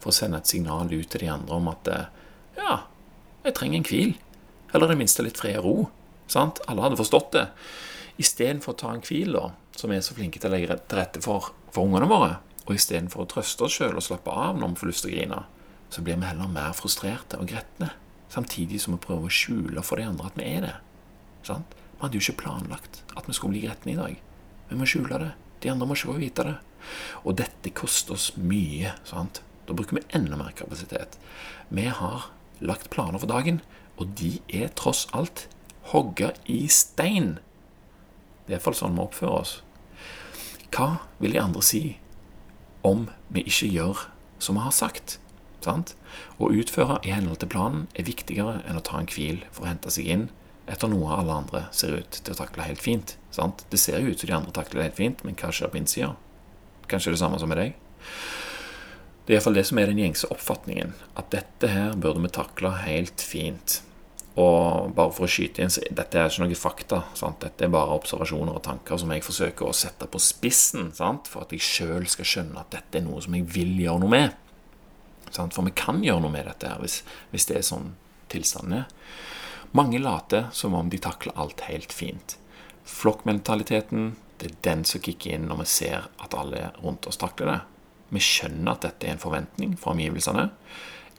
for 0.00 0.12
å 0.12 0.16
sende 0.16 0.40
et 0.40 0.48
signal 0.48 0.88
ut 0.88 1.08
til 1.12 1.26
de 1.26 1.32
andre 1.32 1.58
om 1.58 1.72
at 1.72 1.90
ja, 2.56 2.76
jeg 3.44 3.56
trenger 3.58 3.82
en 3.82 3.88
hvil. 3.88 4.14
Eller 4.72 4.88
i 4.88 4.94
det 4.94 5.00
minste 5.02 5.24
litt 5.26 5.40
fred 5.40 5.58
og 5.60 5.66
ro. 5.66 5.88
Sant? 6.32 6.62
Alle 6.70 6.86
hadde 6.86 7.00
forstått 7.00 7.34
det. 7.36 7.48
Istedenfor 8.22 8.72
å 8.72 8.80
ta 8.80 8.92
en 8.94 9.04
hvil, 9.04 9.36
da, 9.36 9.50
som 9.76 9.92
vi 9.92 9.98
er 9.98 10.06
så 10.06 10.16
flinke 10.16 10.40
til 10.40 10.48
å 10.48 10.54
legge 10.54 10.78
til 10.80 11.00
rette 11.00 11.20
for 11.24 11.52
for 11.72 11.88
ungene 11.88 12.08
våre, 12.10 12.36
og 12.66 12.76
istedenfor 12.76 13.24
å 13.24 13.30
trøste 13.30 13.66
oss 13.66 13.78
sjøl 13.78 13.96
og 13.96 14.04
slappe 14.04 14.32
av 14.32 14.58
når 14.58 14.74
vi 14.74 14.80
får 14.80 14.90
lyst 14.90 15.04
til 15.06 15.12
å 15.12 15.14
grine, 15.16 15.40
så 15.92 16.00
blir 16.00 16.16
vi 16.16 16.24
heller 16.24 16.48
mer 16.48 16.72
frustrerte 16.76 17.36
og 17.36 17.50
gretne, 17.52 17.90
samtidig 18.32 18.80
som 18.80 18.96
vi 18.96 19.02
prøver 19.04 19.28
å 19.28 19.36
skjule 19.36 19.84
for 19.84 20.00
de 20.00 20.08
andre 20.08 20.30
at 20.30 20.38
vi 20.40 20.48
er 20.48 20.64
det. 20.64 20.74
Sant? 21.44 21.74
Vi 21.92 22.00
hadde 22.06 22.16
jo 22.16 22.24
ikke 22.24 22.44
planlagt 22.46 23.02
at 23.12 23.28
vi 23.28 23.36
skulle 23.36 23.58
bli 23.58 23.66
gretne 23.66 23.92
i 23.92 23.98
dag. 23.98 24.20
Vi 24.70 24.78
må 24.80 24.88
skjule 24.88 25.20
det. 25.20 25.32
De 25.62 25.70
andre 25.70 25.86
må 25.86 25.96
ikke 25.98 26.14
få 26.14 26.18
vite 26.18 26.46
det. 26.48 26.54
Og 27.22 27.36
dette 27.38 27.74
koster 27.76 28.16
oss 28.16 28.32
mye. 28.40 28.94
sant? 29.04 29.42
Da 29.68 29.76
bruker 29.76 30.00
vi 30.00 30.06
enda 30.16 30.38
mer 30.40 30.56
kapasitet. 30.56 31.18
Vi 31.68 31.84
har 31.86 32.30
lagt 32.60 32.90
planer 32.90 33.20
for 33.20 33.30
dagen, 33.30 33.60
og 34.00 34.16
de 34.18 34.38
er 34.48 34.72
tross 34.74 35.04
alt 35.12 35.46
hogga 35.92 36.32
i 36.50 36.64
stein. 36.72 37.36
Det 38.46 38.54
er 38.54 38.58
iallfall 38.58 38.78
sånn 38.78 38.96
vi 38.96 39.04
oppfører 39.04 39.38
oss. 39.44 39.54
Hva 40.72 41.04
vil 41.20 41.36
de 41.36 41.42
andre 41.42 41.62
si 41.62 41.82
om 42.82 43.06
vi 43.28 43.44
ikke 43.46 43.68
gjør 43.70 44.06
som 44.42 44.56
vi 44.58 44.64
har 44.64 44.74
sagt? 44.74 45.18
Sant? 45.64 45.94
Å 46.38 46.50
utføre 46.50 47.00
i 47.06 47.12
henhold 47.14 47.42
til 47.42 47.52
planen 47.52 47.86
er 47.94 48.08
viktigere 48.08 48.60
enn 48.68 48.78
å 48.78 48.84
ta 48.84 49.00
en 49.00 49.10
hvil 49.10 49.44
for 49.50 49.66
å 49.66 49.70
hente 49.72 49.92
seg 49.94 50.10
inn 50.10 50.28
etter 50.70 50.90
noe 50.90 51.10
alle 51.16 51.34
andre 51.34 51.64
ser 51.74 51.96
ut 51.98 52.18
til 52.18 52.34
å 52.34 52.38
takle 52.38 52.66
helt 52.66 52.82
fint. 52.82 53.16
Sant? 53.34 53.64
Det 53.70 53.80
ser 53.80 54.00
jo 54.00 54.12
ut 54.12 54.20
som 54.20 54.30
de 54.30 54.36
andre 54.36 54.54
takler 54.54 54.80
det 54.80 54.90
helt 54.90 55.00
fint, 55.00 55.24
men 55.26 55.38
hva 55.38 55.50
skjer 55.54 55.72
på 55.72 55.80
innsida? 55.80 56.12
Kanskje 56.90 57.14
det 57.14 57.22
samme 57.22 57.40
som 57.40 57.50
med 57.50 57.58
deg? 57.60 57.78
Det 59.22 59.34
er 59.34 59.38
iallfall 59.38 59.58
det 59.58 59.66
som 59.68 59.78
er 59.78 59.90
den 59.90 60.02
gjengse 60.02 60.28
oppfatningen, 60.34 60.94
at 61.18 61.30
dette 61.34 61.70
her 61.70 61.96
burde 61.98 62.22
vi 62.22 62.30
takle 62.34 62.72
helt 62.82 63.22
fint. 63.22 63.80
Og 64.32 64.94
bare 64.96 65.12
for 65.12 65.26
å 65.26 65.30
skyte 65.30 65.60
inn, 65.60 65.72
dette 65.92 66.18
er 66.18 66.30
ikke 66.30 66.46
noe 66.46 66.56
fakta. 66.56 67.02
Sant? 67.18 67.42
Dette 67.44 67.66
er 67.66 67.72
bare 67.72 67.98
observasjoner 67.98 68.56
og 68.56 68.64
tanker 68.64 68.98
som 69.00 69.12
jeg 69.12 69.24
forsøker 69.26 69.68
å 69.68 69.76
sette 69.76 70.08
på 70.08 70.20
spissen 70.22 70.88
sant? 70.96 71.28
for 71.28 71.44
at 71.44 71.52
jeg 71.52 71.64
sjøl 71.66 72.08
skal 72.08 72.28
skjønne 72.28 72.62
at 72.62 72.72
dette 72.72 72.98
er 72.98 73.04
noe 73.04 73.20
som 73.22 73.36
jeg 73.36 73.44
vil 73.52 73.76
gjøre 73.82 74.02
noe 74.02 74.14
med. 74.14 74.38
For 75.32 75.64
vi 75.66 75.74
kan 75.76 76.02
gjøre 76.04 76.24
noe 76.24 76.34
med 76.34 76.48
dette 76.48 76.68
her 76.68 76.82
hvis, 76.82 77.00
hvis 77.32 77.48
det 77.48 77.58
er 77.58 77.66
sånn 77.66 77.92
tilstanden 78.32 78.82
er. 78.82 78.86
Mange 79.72 80.00
later 80.02 80.50
som 80.52 80.74
om 80.76 80.90
de 80.92 81.00
takler 81.00 81.36
alt 81.40 81.64
helt 81.68 81.92
fint. 81.96 82.36
Flokkmentaliteten 82.84 84.12
det 84.42 84.50
er 84.50 84.56
den 84.66 84.80
som 84.88 85.00
kicker 85.00 85.36
inn 85.36 85.44
når 85.46 85.60
vi 85.62 85.68
ser 85.70 86.08
at 86.18 86.34
alle 86.34 86.72
rundt 86.82 87.06
oss 87.06 87.20
takler 87.20 87.46
det. 87.46 87.60
Vi 88.12 88.20
skjønner 88.20 88.74
at 88.74 88.82
dette 88.84 89.06
er 89.06 89.14
en 89.14 89.22
forventning 89.22 89.76
fra 89.78 89.94
omgivelsene. 89.94 90.48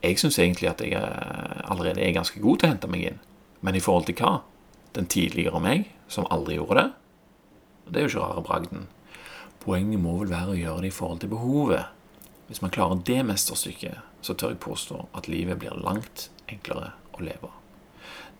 Jeg 0.04 0.20
syns 0.20 0.36
egentlig 0.38 0.68
at 0.68 0.82
jeg 0.84 1.00
allerede 1.00 2.02
er 2.04 2.12
ganske 2.12 2.42
god 2.42 2.60
til 2.60 2.68
å 2.68 2.74
hente 2.74 2.90
meg 2.92 3.06
inn. 3.08 3.22
Men 3.64 3.78
i 3.78 3.80
forhold 3.80 4.10
til 4.10 4.18
hva? 4.20 4.42
Den 4.94 5.08
tidligere 5.10 5.62
meg, 5.64 5.88
som 6.12 6.28
aldri 6.30 6.58
gjorde 6.58 6.82
det? 6.82 6.88
Det 7.88 7.96
er 7.96 8.04
jo 8.04 8.12
ikke 8.12 8.26
rare 8.26 8.44
bragden. 8.44 8.84
Poenget 9.64 10.04
må 10.04 10.18
vel 10.20 10.34
være 10.34 10.52
å 10.52 10.60
gjøre 10.60 10.84
det 10.84 10.92
i 10.92 10.98
forhold 10.98 11.24
til 11.24 11.32
behovet. 11.32 11.93
Hvis 12.46 12.60
man 12.60 12.72
klarer 12.74 13.00
det 13.06 13.22
mesterstykket, 13.24 14.00
så 14.20 14.34
tør 14.34 14.54
jeg 14.54 14.62
påstå 14.64 15.06
at 15.16 15.28
livet 15.28 15.58
blir 15.60 15.76
langt 15.80 16.28
enklere 16.50 16.92
å 17.16 17.24
leve. 17.24 17.50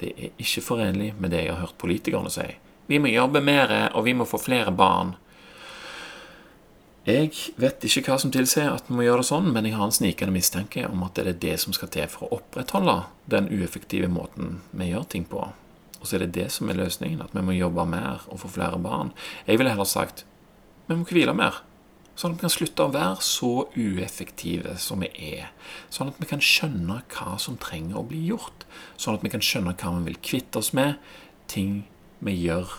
Det 0.00 0.12
er 0.12 0.32
ikke 0.42 0.64
forenlig 0.64 1.12
med 1.18 1.32
det 1.32 1.44
jeg 1.44 1.54
har 1.54 1.62
hørt 1.62 1.80
politikerne 1.80 2.32
si. 2.32 2.46
Vi 2.87 3.00
må 3.00 3.08
jobbe 3.08 3.40
mer, 3.40 3.73
og 3.96 4.04
vi 4.04 4.12
må 4.16 4.26
få 4.28 4.40
flere 4.42 4.75
barn. 4.75 5.14
Jeg 7.04 7.32
vet 7.61 7.84
ikke 7.84 8.06
hva 8.06 8.16
som 8.20 8.32
tilsier 8.32 8.70
at 8.73 8.87
vi 8.88 8.96
må 8.96 9.04
gjøre 9.04 9.20
det 9.20 9.28
sånn, 9.28 9.50
men 9.52 9.66
jeg 9.68 9.76
har 9.76 9.88
en 9.88 9.92
snikende 9.92 10.32
mistanke 10.32 10.87
om 10.88 11.02
at 11.04 11.16
det 11.18 11.26
er 11.28 11.40
det 11.40 11.56
som 11.61 11.76
skal 11.76 11.90
til 11.92 12.08
for 12.08 12.26
å 12.26 12.38
opprettholde 12.38 13.02
den 13.28 13.50
ueffektive 13.52 14.08
måten 14.08 14.62
vi 14.73 14.88
gjør 14.88 15.04
ting 15.12 15.26
på. 15.28 15.42
Og 16.00 16.08
så 16.08 16.16
er 16.16 16.25
det 16.25 16.37
det 16.37 16.50
som 16.52 16.68
er 16.68 16.80
løsningen, 16.80 17.20
at 17.25 17.37
vi 17.37 17.44
må 17.44 17.56
jobbe 17.56 17.84
mer 17.88 18.25
og 18.28 18.40
få 18.40 18.50
flere 18.56 18.80
barn. 18.80 19.12
Jeg 19.44 19.61
ville 19.61 19.73
heller 19.73 19.88
sagt 19.88 20.25
vi 20.88 20.96
må 20.96 21.04
hvile 21.08 21.32
mer. 21.37 21.61
Sånn 22.14 22.35
at 22.35 22.38
vi 22.38 22.44
kan 22.44 22.52
slutte 22.54 22.85
å 22.87 22.92
være 22.94 23.25
så 23.26 23.50
ueffektive 23.75 24.76
som 24.78 25.02
vi 25.02 25.11
er. 25.35 25.50
Sånn 25.90 26.12
at 26.12 26.21
vi 26.23 26.28
kan 26.30 26.42
skjønne 26.42 27.00
hva 27.11 27.35
som 27.42 27.59
trenger 27.59 27.99
å 27.99 28.06
bli 28.06 28.21
gjort. 28.28 28.66
Sånn 28.94 29.18
at 29.18 29.25
vi 29.26 29.33
kan 29.33 29.42
skjønne 29.42 29.75
hva 29.75 29.94
vi 29.99 30.12
vil 30.12 30.21
kvitte 30.23 30.62
oss 30.62 30.71
med. 30.78 31.00
Ting 31.50 31.83
vi 32.25 32.37
gjør 32.38 32.78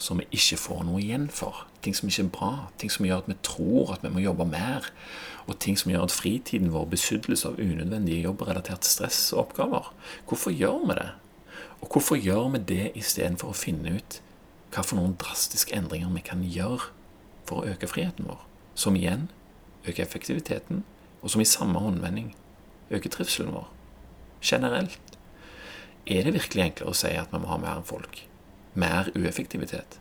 som 0.00 0.20
vi 0.20 0.26
ikke 0.32 0.56
får 0.62 0.84
noe 0.88 1.02
igjen 1.02 1.28
for. 1.28 1.66
Ting 1.84 1.96
som 1.96 2.08
ikke 2.08 2.24
er 2.24 2.32
bra. 2.32 2.52
Ting 2.80 2.92
som 2.92 3.04
gjør 3.04 3.20
at 3.20 3.28
vi 3.28 3.36
tror 3.44 3.94
at 3.94 4.04
vi 4.04 4.12
må 4.14 4.24
jobbe 4.24 4.48
mer. 4.48 4.88
Og 5.46 5.58
ting 5.60 5.76
som 5.76 5.92
gjør 5.92 6.08
at 6.08 6.16
fritiden 6.16 6.72
vår 6.72 6.88
besudles 6.94 7.44
av 7.48 7.60
unødvendige 7.60 8.24
jobbrelatert 8.24 8.88
stress 8.88 9.20
og 9.34 9.44
oppgaver. 9.44 9.92
Hvorfor 10.28 10.56
gjør 10.56 10.86
vi 10.88 10.98
det? 11.02 11.10
Og 11.80 11.88
hvorfor 11.92 12.20
gjør 12.20 12.52
vi 12.56 12.64
det 12.72 12.92
istedenfor 13.00 13.52
å 13.52 13.56
finne 13.56 13.98
ut 14.00 14.20
hva 14.70 14.84
for 14.86 15.00
noen 15.00 15.16
drastiske 15.20 15.74
endringer 15.76 16.12
vi 16.14 16.24
kan 16.24 16.44
gjøre 16.46 16.92
for 17.48 17.60
å 17.60 17.72
øke 17.72 17.88
friheten 17.90 18.28
vår? 18.30 18.49
Som 18.74 18.96
igjen 18.96 19.28
øker 19.86 20.02
effektiviteten, 20.04 20.84
og 21.22 21.30
som 21.30 21.40
i 21.40 21.48
samme 21.48 21.78
håndvending 21.78 22.34
øker 22.90 23.10
trivselen 23.10 23.54
vår. 23.54 23.68
Generelt 24.42 25.00
er 26.06 26.24
det 26.24 26.34
virkelig 26.34 26.64
enklere 26.64 26.92
å 26.92 26.96
si 26.96 27.12
at 27.16 27.32
vi 27.32 27.40
må 27.40 27.50
ha 27.50 27.58
mer 27.60 27.80
enn 27.80 27.86
folk. 27.86 28.22
Mer 28.74 29.10
ueffektivitet. 29.14 29.98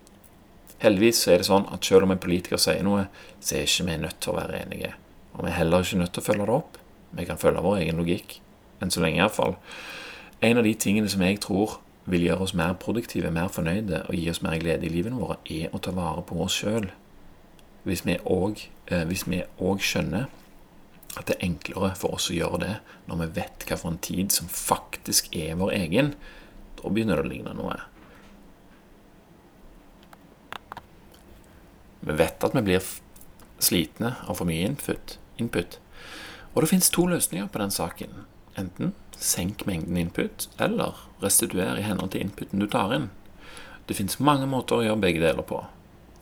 Heldigvis 0.80 1.26
er 1.28 1.42
det 1.42 1.50
sånn 1.50 1.68
at 1.74 1.84
selv 1.86 2.08
om 2.08 2.14
en 2.16 2.22
politiker 2.22 2.62
sier 2.62 2.86
noe, 2.88 3.10
så 3.44 3.58
er 3.58 3.68
ikke 3.68 3.88
vi 3.90 3.98
nødt 4.00 4.22
til 4.24 4.32
å 4.32 4.38
være 4.38 4.62
enige. 4.64 4.94
Og 5.36 5.44
vi 5.44 5.52
er 5.52 5.58
heller 5.58 5.84
ikke 5.84 6.00
nødt 6.00 6.14
til 6.16 6.24
å 6.24 6.28
følge 6.30 6.48
det 6.48 6.56
opp. 6.56 6.80
Vi 7.20 7.26
kan 7.28 7.42
følge 7.42 7.66
vår 7.66 7.82
egen 7.82 8.00
logikk. 8.00 8.40
Enn 8.80 8.94
så 8.94 9.04
lenge, 9.04 9.20
iallfall. 9.20 9.58
En 10.46 10.62
av 10.62 10.64
de 10.64 10.74
tingene 10.80 11.12
som 11.12 11.24
jeg 11.26 11.42
tror 11.44 11.82
vil 12.10 12.24
gjøre 12.30 12.48
oss 12.48 12.56
mer 12.56 12.78
produktive, 12.80 13.32
mer 13.34 13.52
fornøyde 13.52 14.06
og 14.08 14.16
gi 14.16 14.30
oss 14.32 14.42
mer 14.46 14.56
glede 14.62 14.88
i 14.88 14.94
livene 14.94 15.20
våre, 15.20 15.36
er 15.52 15.76
å 15.76 15.82
ta 15.84 15.92
vare 15.94 16.24
på 16.26 16.40
oss 16.46 16.56
sjøl 16.62 16.88
hvis 17.88 18.06
vi 18.06 18.18
òg 18.26 18.66
eh, 18.92 19.80
skjønner 19.80 20.28
at 21.18 21.26
det 21.28 21.36
er 21.38 21.46
enklere 21.48 21.94
for 21.98 22.18
oss 22.18 22.30
å 22.30 22.36
gjøre 22.38 22.62
det 22.62 22.74
når 23.10 23.22
vi 23.24 23.30
vet 23.40 23.66
hva 23.66 23.78
for 23.80 23.94
en 23.94 24.02
tid 24.04 24.34
som 24.34 24.50
faktisk 24.52 25.32
er 25.36 25.58
vår 25.60 25.74
egen, 25.80 26.14
da 26.80 26.92
begynner 26.92 27.20
det 27.20 27.26
å 27.26 27.32
ligne 27.32 27.56
noe. 27.58 27.78
Vi 32.00 32.16
vet 32.16 32.46
at 32.46 32.56
vi 32.56 32.64
blir 32.64 32.92
slitne 33.60 34.14
av 34.24 34.40
for 34.40 34.48
mye 34.48 34.70
input, 34.70 35.18
input. 35.42 35.80
Og 36.54 36.64
det 36.64 36.72
fins 36.72 36.92
to 36.94 37.06
løsninger 37.10 37.50
på 37.52 37.62
den 37.62 37.74
saken. 37.74 38.24
Enten 38.60 38.94
senk 39.20 39.66
mengden 39.68 39.98
input, 40.00 40.48
eller 40.62 40.96
restituer 41.24 41.80
i 41.80 41.84
henhold 41.84 42.14
til 42.14 42.24
inputen 42.24 42.62
du 42.62 42.70
tar 42.72 42.94
inn. 42.96 43.10
Det 43.90 43.98
fins 43.98 44.20
mange 44.24 44.48
måter 44.48 44.80
å 44.80 44.86
gjøre 44.86 45.04
begge 45.04 45.26
deler 45.26 45.44
på 45.44 45.66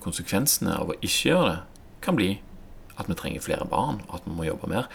konsekvensene 0.03 0.75
av 0.77 0.91
å 0.91 0.97
ikke 1.01 1.31
gjøre 1.31 1.49
det 1.51 1.59
kan 2.05 2.17
bli 2.17 2.37
at 2.97 3.09
vi 3.09 3.17
trenger 3.17 3.43
flere 3.45 3.67
barn, 3.69 4.01
og 4.07 4.19
at 4.19 4.25
vi 4.25 4.33
må 4.33 4.47
jobbe 4.47 4.69
mer. 4.71 4.87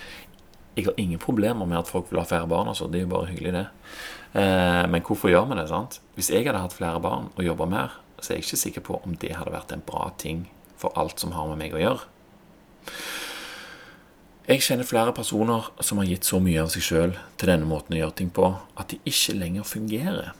Jeg 0.77 0.89
har 0.89 0.99
ingen 0.99 1.21
problemer 1.23 1.69
med 1.69 1.83
at 1.83 1.91
folk 1.91 2.09
vil 2.11 2.19
ha 2.23 2.27
flere 2.27 2.49
barn. 2.51 2.71
Altså. 2.73 2.89
Det 2.91 3.03
er 3.03 3.05
jo 3.05 3.13
bare 3.13 3.29
hyggelig, 3.31 3.53
det. 3.53 3.67
Eh, 4.41 4.85
men 4.91 5.05
hvorfor 5.07 5.31
gjør 5.31 5.51
vi 5.51 5.59
det? 5.61 5.69
sant? 5.69 6.01
Hvis 6.17 6.33
jeg 6.33 6.47
hadde 6.49 6.63
hatt 6.65 6.75
flere 6.75 7.01
barn 7.03 7.29
og 7.37 7.45
jobba 7.45 7.69
mer, 7.69 7.99
så 8.19 8.33
er 8.33 8.41
jeg 8.41 8.47
ikke 8.47 8.63
sikker 8.63 8.87
på 8.89 9.01
om 9.05 9.15
det 9.21 9.37
hadde 9.37 9.53
vært 9.55 9.75
en 9.75 9.85
bra 9.87 10.09
ting 10.19 10.47
for 10.81 10.95
alt 10.99 11.21
som 11.21 11.35
har 11.37 11.51
med 11.51 11.61
meg 11.61 11.77
å 11.77 11.83
gjøre. 11.83 12.09
Jeg 14.49 14.65
kjenner 14.67 14.89
flere 14.89 15.13
personer 15.15 15.69
som 15.85 16.01
har 16.01 16.09
gitt 16.09 16.27
så 16.27 16.41
mye 16.43 16.65
av 16.65 16.73
seg 16.73 16.83
sjøl 16.83 17.13
til 17.39 17.53
denne 17.53 17.69
måten 17.69 17.95
å 17.95 18.01
gjøre 18.01 18.17
ting 18.19 18.33
på, 18.35 18.49
at 18.75 18.91
de 18.91 18.99
ikke 19.07 19.37
lenger 19.39 19.69
fungerer 19.69 20.33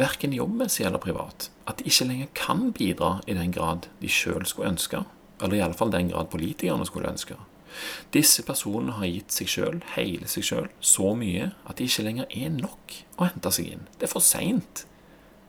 verken 0.00 0.34
jobbmessig 0.36 0.86
eller 0.86 1.02
privat, 1.02 1.50
at 1.68 1.80
de 1.80 1.88
ikke 1.90 2.08
lenger 2.08 2.32
kan 2.38 2.72
bidra 2.76 3.18
i 3.26 3.36
den 3.36 3.52
grad 3.54 3.88
de 4.02 4.10
sjøl 4.10 4.46
skulle 4.46 4.72
ønske, 4.72 5.04
eller 5.42 5.58
i 5.58 5.62
alle 5.64 5.78
fall 5.78 5.92
den 5.94 6.10
grad 6.12 6.30
politikerne 6.32 6.86
skulle 6.88 7.10
ønske. 7.10 7.38
Disse 8.14 8.42
personene 8.46 8.96
har 8.96 9.10
gitt 9.10 9.34
seg 9.34 9.50
sjøl, 9.52 9.80
hele 9.94 10.28
seg 10.30 10.46
sjøl, 10.48 10.68
så 10.80 11.12
mye 11.18 11.50
at 11.68 11.78
de 11.78 11.88
ikke 11.88 12.06
lenger 12.06 12.30
er 12.30 12.54
nok 12.54 12.96
å 13.18 13.28
hente 13.28 13.52
seg 13.54 13.74
inn. 13.74 13.84
Det 13.98 14.08
er 14.08 14.14
for 14.14 14.24
seint. 14.24 14.84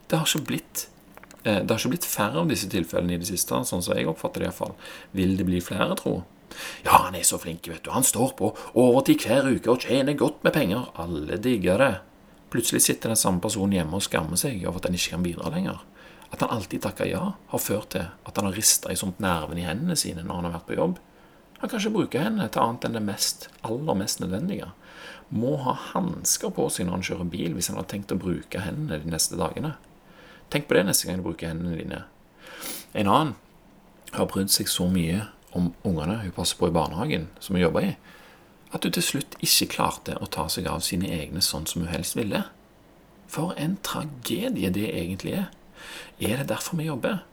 Det 0.09 0.17
eh, 0.17 1.61
det 1.61 1.71
har 1.71 1.79
ikke 1.79 1.93
blitt 1.93 2.09
færre 2.09 2.41
av 2.41 2.49
disse 2.49 2.69
tilfellene 2.69 3.15
i 3.15 3.21
det 3.21 3.29
siste, 3.29 3.61
sånn 3.65 3.85
som 3.85 3.95
jeg 3.95 4.09
oppfatter 4.09 4.43
det 4.43 4.49
iallfall. 4.49 4.75
Vil 5.15 5.37
det 5.39 5.47
bli 5.47 5.61
flere, 5.63 5.95
tro? 5.97 6.19
Ja, 6.83 7.05
han 7.05 7.15
er 7.15 7.23
så 7.27 7.39
flink, 7.41 7.67
vet 7.69 7.85
du. 7.85 7.91
Han 7.93 8.05
står 8.05 8.33
på 8.39 8.51
overtid 8.73 9.23
hver 9.25 9.47
uke 9.47 9.71
og 9.71 9.85
tjener 9.85 10.17
godt 10.17 10.43
med 10.43 10.55
penger. 10.55 10.89
Alle 10.99 11.37
digger 11.41 11.81
det. 11.81 11.93
Plutselig 12.49 12.81
sitter 12.81 13.11
den 13.11 13.19
samme 13.19 13.41
personen 13.43 13.75
hjemme 13.77 13.97
og 13.99 14.05
skammer 14.05 14.39
seg 14.39 14.63
over 14.65 14.79
at 14.79 14.89
han 14.89 14.97
ikke 14.97 15.15
kan 15.15 15.25
bidra 15.25 15.51
lenger. 15.53 15.83
At 16.29 16.41
han 16.43 16.53
alltid 16.53 16.81
takker 16.85 17.09
ja, 17.09 17.21
har 17.51 17.61
ført 17.61 17.91
til 17.93 18.05
at 18.09 18.37
han 18.37 18.49
har 18.49 18.57
rista 18.57 18.91
i 18.93 18.97
sånt 18.97 19.21
nerven 19.21 19.57
i 19.61 19.65
hendene 19.65 19.97
sine 19.97 20.25
når 20.25 20.39
han 20.39 20.49
har 20.49 20.57
vært 20.57 20.67
på 20.69 20.77
jobb. 20.77 20.99
Han 21.59 21.69
kan 21.69 21.81
ikke 21.81 21.95
bruke 21.97 22.21
hendene 22.23 22.47
til 22.47 22.63
annet 22.63 22.85
enn 22.87 22.95
det 22.95 23.03
mest, 23.03 23.49
aller 23.67 23.97
mest 23.99 24.21
nødvendige. 24.23 24.69
Må 25.29 25.57
ha 25.65 25.75
hansker 25.91 26.53
på 26.55 26.69
seg 26.73 26.87
når 26.87 26.97
han 26.97 27.05
kjører 27.09 27.31
bil, 27.33 27.57
hvis 27.57 27.69
han 27.69 27.77
har 27.77 27.89
tenkt 27.91 28.13
å 28.15 28.19
bruke 28.21 28.63
hendene 28.63 29.01
de 29.03 29.11
neste 29.11 29.37
dagene. 29.37 29.75
Tenk 30.49 30.69
på 30.69 30.77
det 30.77 30.85
neste 30.87 31.09
gang 31.09 31.19
du 31.19 31.27
bruker 31.27 31.51
hendene 31.51 31.77
dine. 31.77 32.05
En 32.97 33.09
annen 33.11 33.35
har 34.15 34.29
brydd 34.31 34.49
seg 34.53 34.71
så 34.71 34.87
mye 34.89 35.27
om 35.57 35.73
ungene 35.85 36.21
hun 36.23 36.33
passer 36.33 36.57
på 36.57 36.69
i 36.69 36.73
barnehagen, 36.73 37.27
som 37.43 37.57
hun 37.57 37.65
jobber 37.65 37.91
i, 37.91 37.91
at 38.71 38.83
du 38.85 38.89
til 38.93 39.05
slutt 39.05 39.37
ikke 39.41 39.71
klarte 39.73 40.17
å 40.21 40.29
ta 40.29 40.45
seg 40.51 40.67
av 40.69 40.83
sine 40.85 41.09
egne 41.09 41.41
sånn 41.41 41.65
som 41.69 41.83
hun 41.83 41.91
helst 41.93 42.17
ville. 42.17 42.43
For 43.29 43.53
en 43.57 43.77
tragedie 43.85 44.69
det 44.73 44.87
egentlig 44.91 45.35
er. 45.39 45.49
Er 46.19 46.41
det 46.41 46.49
derfor 46.51 46.77
vi 46.77 46.89
jobber? 46.89 47.23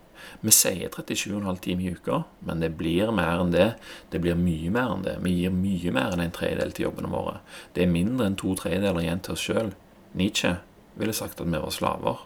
Vi 0.40 0.52
sier 0.52 0.90
37,5 0.92 1.60
timer 1.64 1.84
i 1.84 1.92
uka, 1.96 2.22
men 2.44 2.60
det 2.60 2.72
blir 2.78 3.12
mer 3.14 3.40
enn 3.40 3.52
det. 3.54 3.68
Det 4.12 4.20
blir 4.22 4.36
mye 4.38 4.70
mer 4.72 4.94
enn 4.94 5.04
det. 5.06 5.16
Vi 5.24 5.34
gir 5.40 5.52
mye 5.54 5.92
mer 5.96 6.14
enn 6.14 6.24
en 6.24 6.34
tredjedel 6.34 6.72
til 6.76 6.88
jobbene 6.88 7.12
våre. 7.12 7.38
Det 7.74 7.84
er 7.84 7.92
mindre 7.92 8.28
enn 8.28 8.38
to 8.40 8.54
tredjedeler 8.58 9.04
igjen 9.04 9.22
til 9.24 9.36
oss 9.36 9.44
sjøl. 9.46 9.70
Nietzsche 10.16 10.56
ville 10.96 11.16
sagt 11.16 11.40
at 11.40 11.48
vi 11.48 11.60
var 11.60 11.74
slaver. 11.74 12.24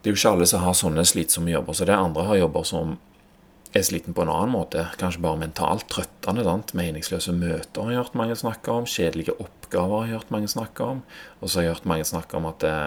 Det 0.00 0.08
er 0.08 0.14
jo 0.14 0.20
ikke 0.20 0.34
alle 0.34 0.48
som 0.48 0.64
har 0.64 0.76
sånne 0.76 1.04
slitsomme 1.04 1.52
jobber, 1.52 1.76
så 1.76 1.88
det 1.88 1.96
andre 1.96 2.24
har 2.28 2.40
jobber 2.40 2.64
som 2.64 2.96
er 3.76 3.84
sliten 3.86 4.14
på 4.16 4.24
en 4.24 4.32
annen 4.32 4.50
måte, 4.50 4.88
kanskje 4.98 5.22
bare 5.22 5.38
mentalt 5.44 5.86
trøttende. 5.92 6.42
Sant? 6.46 6.72
Meningsløse 6.78 7.34
møter 7.36 7.86
har 7.86 7.92
jeg 7.92 8.02
hørt 8.02 8.18
mange 8.18 8.36
snakke 8.38 8.74
om, 8.74 8.88
kjedelige 8.88 9.36
oppgaver 9.38 10.02
har 10.02 10.08
jeg 10.08 10.18
hørt 10.18 10.32
mange 10.34 10.50
snakke 10.50 10.86
om. 10.96 11.02
Og 11.38 11.50
så 11.50 11.60
har 11.60 11.66
jeg 11.66 11.76
hørt 11.76 11.90
mange 11.92 12.06
snakke 12.08 12.38
om 12.38 12.48
at 12.50 12.66
eh, 12.66 12.86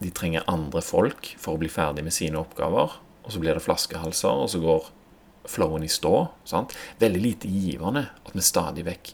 de 0.00 0.12
trenger 0.14 0.46
andre 0.50 0.80
folk 0.84 1.34
for 1.40 1.54
å 1.54 1.60
bli 1.60 1.68
ferdig 1.72 2.04
med 2.06 2.16
sine 2.16 2.40
oppgaver. 2.40 2.96
Og 3.24 3.32
så 3.32 3.40
blir 3.40 3.56
det 3.56 3.64
flaskehalser, 3.64 4.44
og 4.44 4.48
så 4.52 4.60
går 4.62 4.88
flowen 5.52 5.84
i 5.84 5.92
stå. 5.92 6.14
Sant? 6.48 6.72
Veldig 7.00 7.20
lite 7.20 7.50
givende 7.52 8.06
at 8.24 8.32
vi 8.32 8.44
stadig 8.44 8.86
vekk 8.86 9.10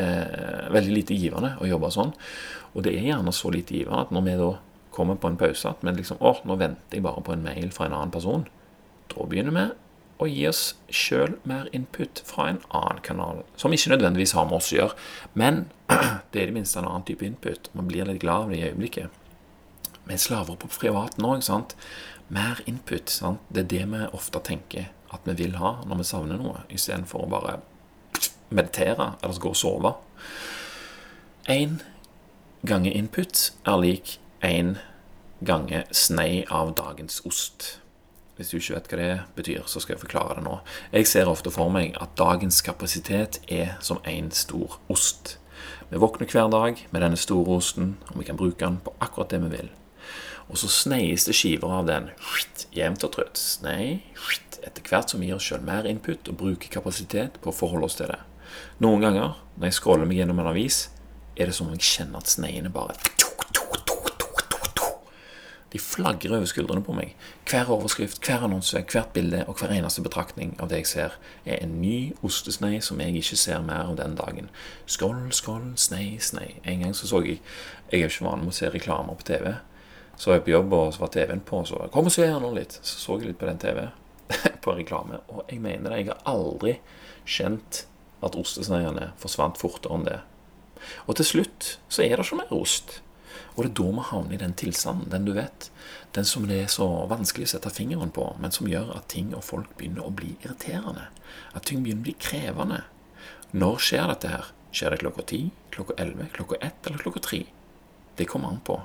eh, 0.00 0.68
Veldig 0.72 0.94
lite 0.94 1.16
givende 1.16 1.52
å 1.60 1.68
jobbe 1.68 1.90
sånn. 1.92 2.14
Og 2.72 2.84
det 2.86 2.94
er 2.96 3.10
gjerne 3.10 3.34
så 3.36 3.52
lite 3.52 3.76
givende 3.76 4.06
at 4.06 4.14
når 4.14 4.24
vi 4.24 4.38
da 4.40 4.48
kommer 4.96 5.20
på 5.20 5.28
en 5.30 5.36
pause 5.38 5.68
at 5.68 5.84
vi 5.84 5.92
liksom 5.94 6.22
Å, 6.24 6.38
nå 6.48 6.56
venter 6.58 6.96
jeg 6.96 7.04
bare 7.04 7.22
på 7.22 7.34
en 7.34 7.44
mail 7.44 7.68
fra 7.74 7.86
en 7.86 7.98
annen 7.98 8.14
person. 8.14 8.48
Da 9.12 9.28
begynner 9.28 9.52
vi 9.52 9.66
og 10.18 10.32
gi 10.32 10.44
oss 10.48 10.62
sjøl 10.90 11.36
mer 11.46 11.68
input 11.76 12.22
fra 12.26 12.48
en 12.50 12.60
annen 12.74 13.00
kanal, 13.06 13.44
som 13.56 13.72
ikke 13.74 13.92
nødvendigvis 13.94 14.34
har 14.34 14.48
med 14.48 14.58
oss 14.58 14.72
å 14.72 14.80
gjøre. 14.80 14.98
Men 15.38 15.64
det 16.32 16.40
er 16.40 16.48
i 16.48 16.50
det 16.50 16.56
minste 16.58 16.80
en 16.82 16.90
annen 16.90 17.06
type 17.06 17.26
input. 17.26 17.70
Man 17.78 17.90
blir 17.90 18.08
litt 18.08 18.22
glad 18.24 18.48
av 18.48 18.52
det 18.52 18.60
i 18.60 18.68
øyeblikket. 18.68 19.14
Vi 20.08 20.16
er 20.16 20.22
slaver 20.22 20.58
på 20.58 20.70
privaten 20.72 21.26
òg. 21.28 21.44
Mer 22.28 22.62
input. 22.66 23.12
Sant? 23.12 23.44
Det 23.48 23.66
er 23.66 23.70
det 23.72 23.84
vi 23.92 24.04
ofte 24.16 24.42
tenker 24.44 24.90
at 25.14 25.24
vi 25.24 25.36
vil 25.38 25.56
ha 25.60 25.78
når 25.88 26.02
vi 26.02 26.08
savner 26.08 26.40
noe, 26.40 26.64
istedenfor 26.68 27.24
å 27.24 27.30
bare 27.32 27.58
meditere 28.52 29.14
eller 29.22 29.40
gå 29.40 29.52
og 29.52 29.56
sove. 29.56 29.94
Én 31.48 31.78
gange 32.68 32.92
input 32.92 33.50
er 33.64 33.80
lik 33.80 34.18
én 34.44 34.76
gange 35.40 35.84
snei 35.92 36.44
av 36.50 36.74
dagens 36.76 37.22
ost. 37.28 37.78
Hvis 38.38 38.52
du 38.52 38.60
ikke 38.60 38.76
vet 38.76 38.88
hva 38.92 38.98
det 39.00 39.14
betyr, 39.34 39.64
så 39.66 39.80
skal 39.82 39.96
jeg 39.96 40.04
forklare 40.04 40.36
det 40.38 40.44
nå. 40.46 40.60
Jeg 40.94 41.08
ser 41.10 41.26
ofte 41.26 41.50
for 41.50 41.72
meg 41.74 41.96
at 41.98 42.12
dagens 42.20 42.60
kapasitet 42.62 43.40
er 43.50 43.72
som 43.82 43.98
en 44.06 44.30
stor 44.30 44.76
ost. 44.86 45.34
Vi 45.90 45.98
våkner 45.98 46.30
hver 46.30 46.46
dag 46.52 46.84
med 46.94 47.02
denne 47.02 47.18
store 47.18 47.56
osten, 47.58 47.96
og 48.12 48.20
vi 48.20 48.28
kan 48.28 48.38
bruke 48.38 48.62
den 48.62 48.78
på 48.84 48.94
akkurat 49.02 49.34
det 49.34 49.42
vi 49.42 49.50
vil. 49.56 49.72
Og 50.46 50.62
så 50.62 50.70
sneies 50.70 51.26
det 51.26 51.34
skiver 51.34 51.74
av 51.80 51.90
den 51.90 52.12
jevnt 52.78 53.02
og 53.08 53.16
trutt. 53.18 53.42
Snei, 53.42 54.04
etter 54.62 54.86
hvert 54.86 55.10
som 55.10 55.18
vi 55.18 55.32
gir 55.32 55.40
oss 55.40 55.50
sjøl 55.50 55.66
mer 55.66 55.90
input 55.90 56.30
og 56.30 56.38
bruker 56.38 56.70
kapasitet 56.78 57.42
på 57.42 57.50
å 57.50 57.58
forholde 57.58 57.90
oss 57.90 57.98
til 57.98 58.14
det. 58.14 58.22
Noen 58.78 59.02
ganger 59.02 59.34
når 59.58 59.72
jeg 59.72 59.80
scroller 59.82 60.06
meg 60.06 60.22
gjennom 60.22 60.44
en 60.44 60.54
avis, 60.54 60.84
er 61.34 61.50
det 61.50 61.58
som 61.58 61.66
om 61.66 61.74
jeg 61.74 61.90
kjenner 61.90 62.22
at 62.22 62.30
sneiene 62.30 62.70
bare 62.70 62.94
De 65.72 65.78
flagrer 65.78 66.32
over 66.32 66.48
skuldrene 66.48 66.80
på 66.84 66.94
meg. 66.96 67.10
Hver 67.48 67.68
overskrift, 67.74 68.22
hver 68.24 68.46
annonse, 68.46 68.80
hvert 68.88 69.10
bilde 69.12 69.42
og 69.44 69.60
hver 69.60 69.74
eneste 69.76 70.04
betraktning 70.04 70.54
av 70.62 70.70
det 70.70 70.80
jeg 70.80 70.90
ser, 70.92 71.16
er 71.44 71.60
en 71.60 71.74
ny 71.82 72.14
ostesnei 72.24 72.78
som 72.84 73.00
jeg 73.04 73.20
ikke 73.20 73.36
ser 73.36 73.64
mer 73.66 73.90
av 73.90 73.98
den 74.00 74.16
dagen. 74.16 74.48
Skål, 74.88 75.26
skål, 75.36 75.74
snei, 75.76 76.16
snei. 76.24 76.54
En 76.64 76.86
gang 76.86 76.96
så 76.96 77.10
så 77.10 77.20
jeg 77.24 77.40
Jeg 77.90 78.02
er 78.02 78.10
ikke 78.10 78.24
vanlig 78.24 78.44
med 78.44 78.52
å 78.52 78.56
se 78.56 78.68
reklamer 78.68 79.14
på 79.16 79.24
TV. 79.24 79.54
Så 80.16 80.28
var 80.28 80.36
jeg 80.36 80.44
på 80.44 80.50
jobb, 80.50 80.72
og 80.72 80.94
så 80.94 81.00
var 81.00 81.08
TV-en 81.08 81.40
på, 81.40 81.64
så 81.64 81.88
kom 81.92 82.10
og 82.10 82.12
se 82.12 82.26
her 82.26 82.40
nå 82.40 82.50
litt. 82.52 82.78
Så 82.82 82.98
så 83.00 83.16
jeg 83.16 83.30
litt 83.30 83.38
på 83.38 83.46
den 83.46 83.58
TV, 83.58 83.86
på 84.64 84.74
reklame, 84.76 85.20
og 85.28 85.44
jeg 85.48 85.60
mener 85.60 85.90
det. 85.90 85.98
Jeg 86.02 86.10
har 86.10 86.20
aldri 86.26 86.74
kjent 87.24 87.86
at 88.20 88.36
ostesneiene 88.36 89.12
forsvant 89.16 89.56
fortere 89.60 89.94
enn 89.94 90.04
det. 90.04 90.18
Og 91.06 91.16
til 91.16 91.24
slutt 91.24 91.78
så 91.88 92.04
er 92.04 92.16
det 92.16 92.26
ikke 92.26 92.42
mer 92.42 92.52
ost. 92.54 93.00
Og 93.58 93.64
det 93.64 93.72
er 93.72 93.78
da 93.80 93.86
vi 93.90 94.02
havner 94.06 94.34
i 94.36 94.38
den 94.38 94.52
tilstanden, 94.54 95.08
den 95.10 95.24
du 95.26 95.32
vet. 95.34 95.64
Den 96.14 96.26
som 96.28 96.44
det 96.46 96.60
er 96.62 96.68
så 96.70 96.86
vanskelig 97.10 97.48
å 97.48 97.52
sette 97.56 97.72
fingeren 97.74 98.12
på, 98.14 98.28
men 98.38 98.54
som 98.54 98.68
gjør 98.70 98.92
at 98.94 99.08
ting 99.10 99.32
og 99.34 99.42
folk 99.42 99.72
begynner 99.80 100.06
å 100.06 100.14
bli 100.14 100.36
irriterende. 100.44 101.08
At 101.58 101.66
ting 101.66 101.82
begynner 101.82 102.04
å 102.04 102.06
bli 102.06 102.14
krevende. 102.22 102.84
Når 103.50 103.82
skjer 103.82 104.06
dette 104.12 104.30
her? 104.30 104.52
Skjer 104.70 104.94
det 104.94 105.00
klokka 105.02 105.24
ti, 105.26 105.40
klokka 105.74 105.96
elleve, 105.98 106.28
klokka 106.36 106.60
ett 106.62 106.86
eller 106.86 107.02
klokka 107.02 107.24
tre? 107.24 107.42
Det 108.14 108.28
kommer 108.30 108.54
an 108.54 108.62
på 108.62 108.78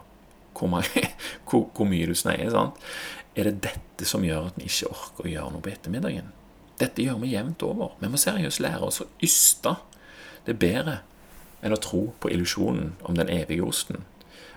hvor, 0.57 0.69
mange, 0.73 1.05
hvor, 1.47 1.67
hvor 1.69 1.89
mye 1.89 2.09
du 2.09 2.17
sneier. 2.17 2.49
sant? 2.53 2.81
Er 3.37 3.51
det 3.51 3.61
dette 3.67 4.09
som 4.09 4.25
gjør 4.25 4.49
at 4.49 4.57
vi 4.57 4.71
ikke 4.71 4.89
orker 4.89 5.27
å 5.27 5.33
gjøre 5.35 5.53
noe 5.53 5.65
på 5.65 5.73
ettermiddagen? 5.73 6.33
Dette 6.81 7.05
gjør 7.05 7.21
vi 7.21 7.35
jevnt 7.35 7.61
over. 7.65 7.93
Vi 8.01 8.09
må 8.09 8.17
seriøst 8.17 8.61
lære 8.65 8.89
oss 8.89 9.03
å 9.05 9.09
yste. 9.21 9.77
Det 10.45 10.55
er 10.55 10.63
bedre 10.65 10.97
enn 11.63 11.75
å 11.75 11.81
tro 11.81 12.07
på 12.19 12.33
illusjonen 12.33 12.95
om 13.05 13.17
den 13.17 13.29
evige 13.31 13.65
osten. 13.65 14.01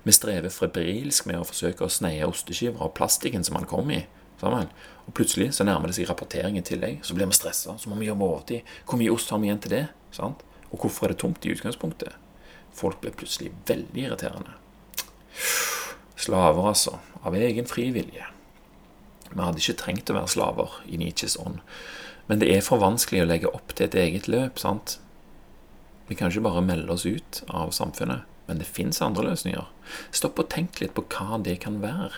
Vi 0.06 0.14
strever 0.14 0.52
febrilsk 0.54 1.26
med 1.26 1.40
å 1.40 1.46
forsøke 1.48 1.82
å 1.82 1.90
sneie 1.90 2.26
osteskiver 2.28 2.84
av 2.84 2.92
plastikken 2.94 3.42
som 3.42 3.56
han 3.58 3.66
kom 3.66 3.90
i. 3.90 4.04
Sammen. 4.38 4.68
Og 5.08 5.14
plutselig 5.18 5.48
så 5.56 5.64
nærmer 5.66 5.90
det 5.90 5.96
seg 5.96 6.06
rapportering 6.06 6.58
i 6.60 6.62
tillegg. 6.62 7.00
Så 7.02 7.16
blir 7.16 7.26
vi 7.26 7.34
stressa. 7.34 7.74
Så 7.80 7.90
må 7.90 7.98
vi 7.98 8.06
jobbe 8.06 8.28
overtid. 8.28 8.68
Hvor 8.86 9.00
mye 9.00 9.10
ost 9.10 9.32
har 9.34 9.40
vi 9.42 9.48
igjen 9.48 9.62
til 9.64 9.74
det? 9.74 9.82
Sant? 10.14 10.44
Og 10.70 10.78
hvorfor 10.78 11.08
er 11.08 11.14
det 11.14 11.22
tomt 11.24 11.42
i 11.42 11.50
utgangspunktet? 11.56 12.14
Folk 12.76 13.00
blir 13.02 13.16
plutselig 13.18 13.50
veldig 13.66 14.04
irriterende. 14.04 14.54
Slaver, 16.14 16.70
altså. 16.70 17.00
Av 17.26 17.34
egen 17.34 17.66
frivillige. 17.66 18.28
Vi 19.32 19.42
hadde 19.42 19.58
ikke 19.58 19.78
trengt 19.82 20.14
å 20.14 20.20
være 20.20 20.30
slaver 20.36 20.78
i 20.86 21.00
Nietzsches 21.02 21.34
ånd. 21.42 21.58
Men 22.30 22.44
det 22.44 22.52
er 22.54 22.62
for 22.62 22.78
vanskelig 22.82 23.24
å 23.24 23.28
legge 23.32 23.50
opp 23.50 23.74
til 23.74 23.88
et 23.88 23.98
eget 24.06 24.30
løp. 24.30 24.62
sant? 24.62 25.00
Vi 26.06 26.14
kan 26.14 26.30
ikke 26.30 26.46
bare 26.46 26.62
melde 26.62 26.94
oss 26.94 27.06
ut 27.06 27.42
av 27.50 27.74
samfunnet. 27.74 28.22
Men 28.46 28.60
det 28.62 28.68
fins 28.70 29.02
andre 29.02 29.26
løsninger. 29.26 29.66
Stopp 30.14 30.38
og 30.42 30.50
tenk 30.52 30.80
litt 30.80 30.94
på 30.96 31.04
hva 31.10 31.40
det 31.42 31.58
kan 31.64 31.80
være. 31.82 32.12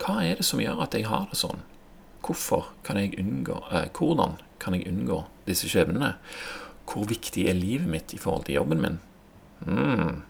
Hva 0.00 0.20
er 0.22 0.38
det 0.38 0.46
som 0.46 0.62
gjør 0.62 0.84
at 0.84 0.94
jeg 0.94 1.08
har 1.10 1.26
det 1.30 1.38
sånn? 1.40 1.64
Hvorfor 2.24 2.70
kan 2.86 2.96
jeg 2.96 3.18
unngå, 3.20 3.58
eh, 3.70 3.88
hvordan 3.92 4.38
kan 4.62 4.76
jeg 4.76 4.86
unngå 4.88 5.24
disse 5.48 5.68
skjebnene? 5.68 6.14
Hvor 6.88 7.08
viktig 7.08 7.48
er 7.48 7.58
livet 7.58 7.88
mitt 7.90 8.14
i 8.14 8.20
forhold 8.20 8.46
til 8.46 8.60
jobben 8.60 8.80
min? 8.80 9.00
Mm. 9.66 10.22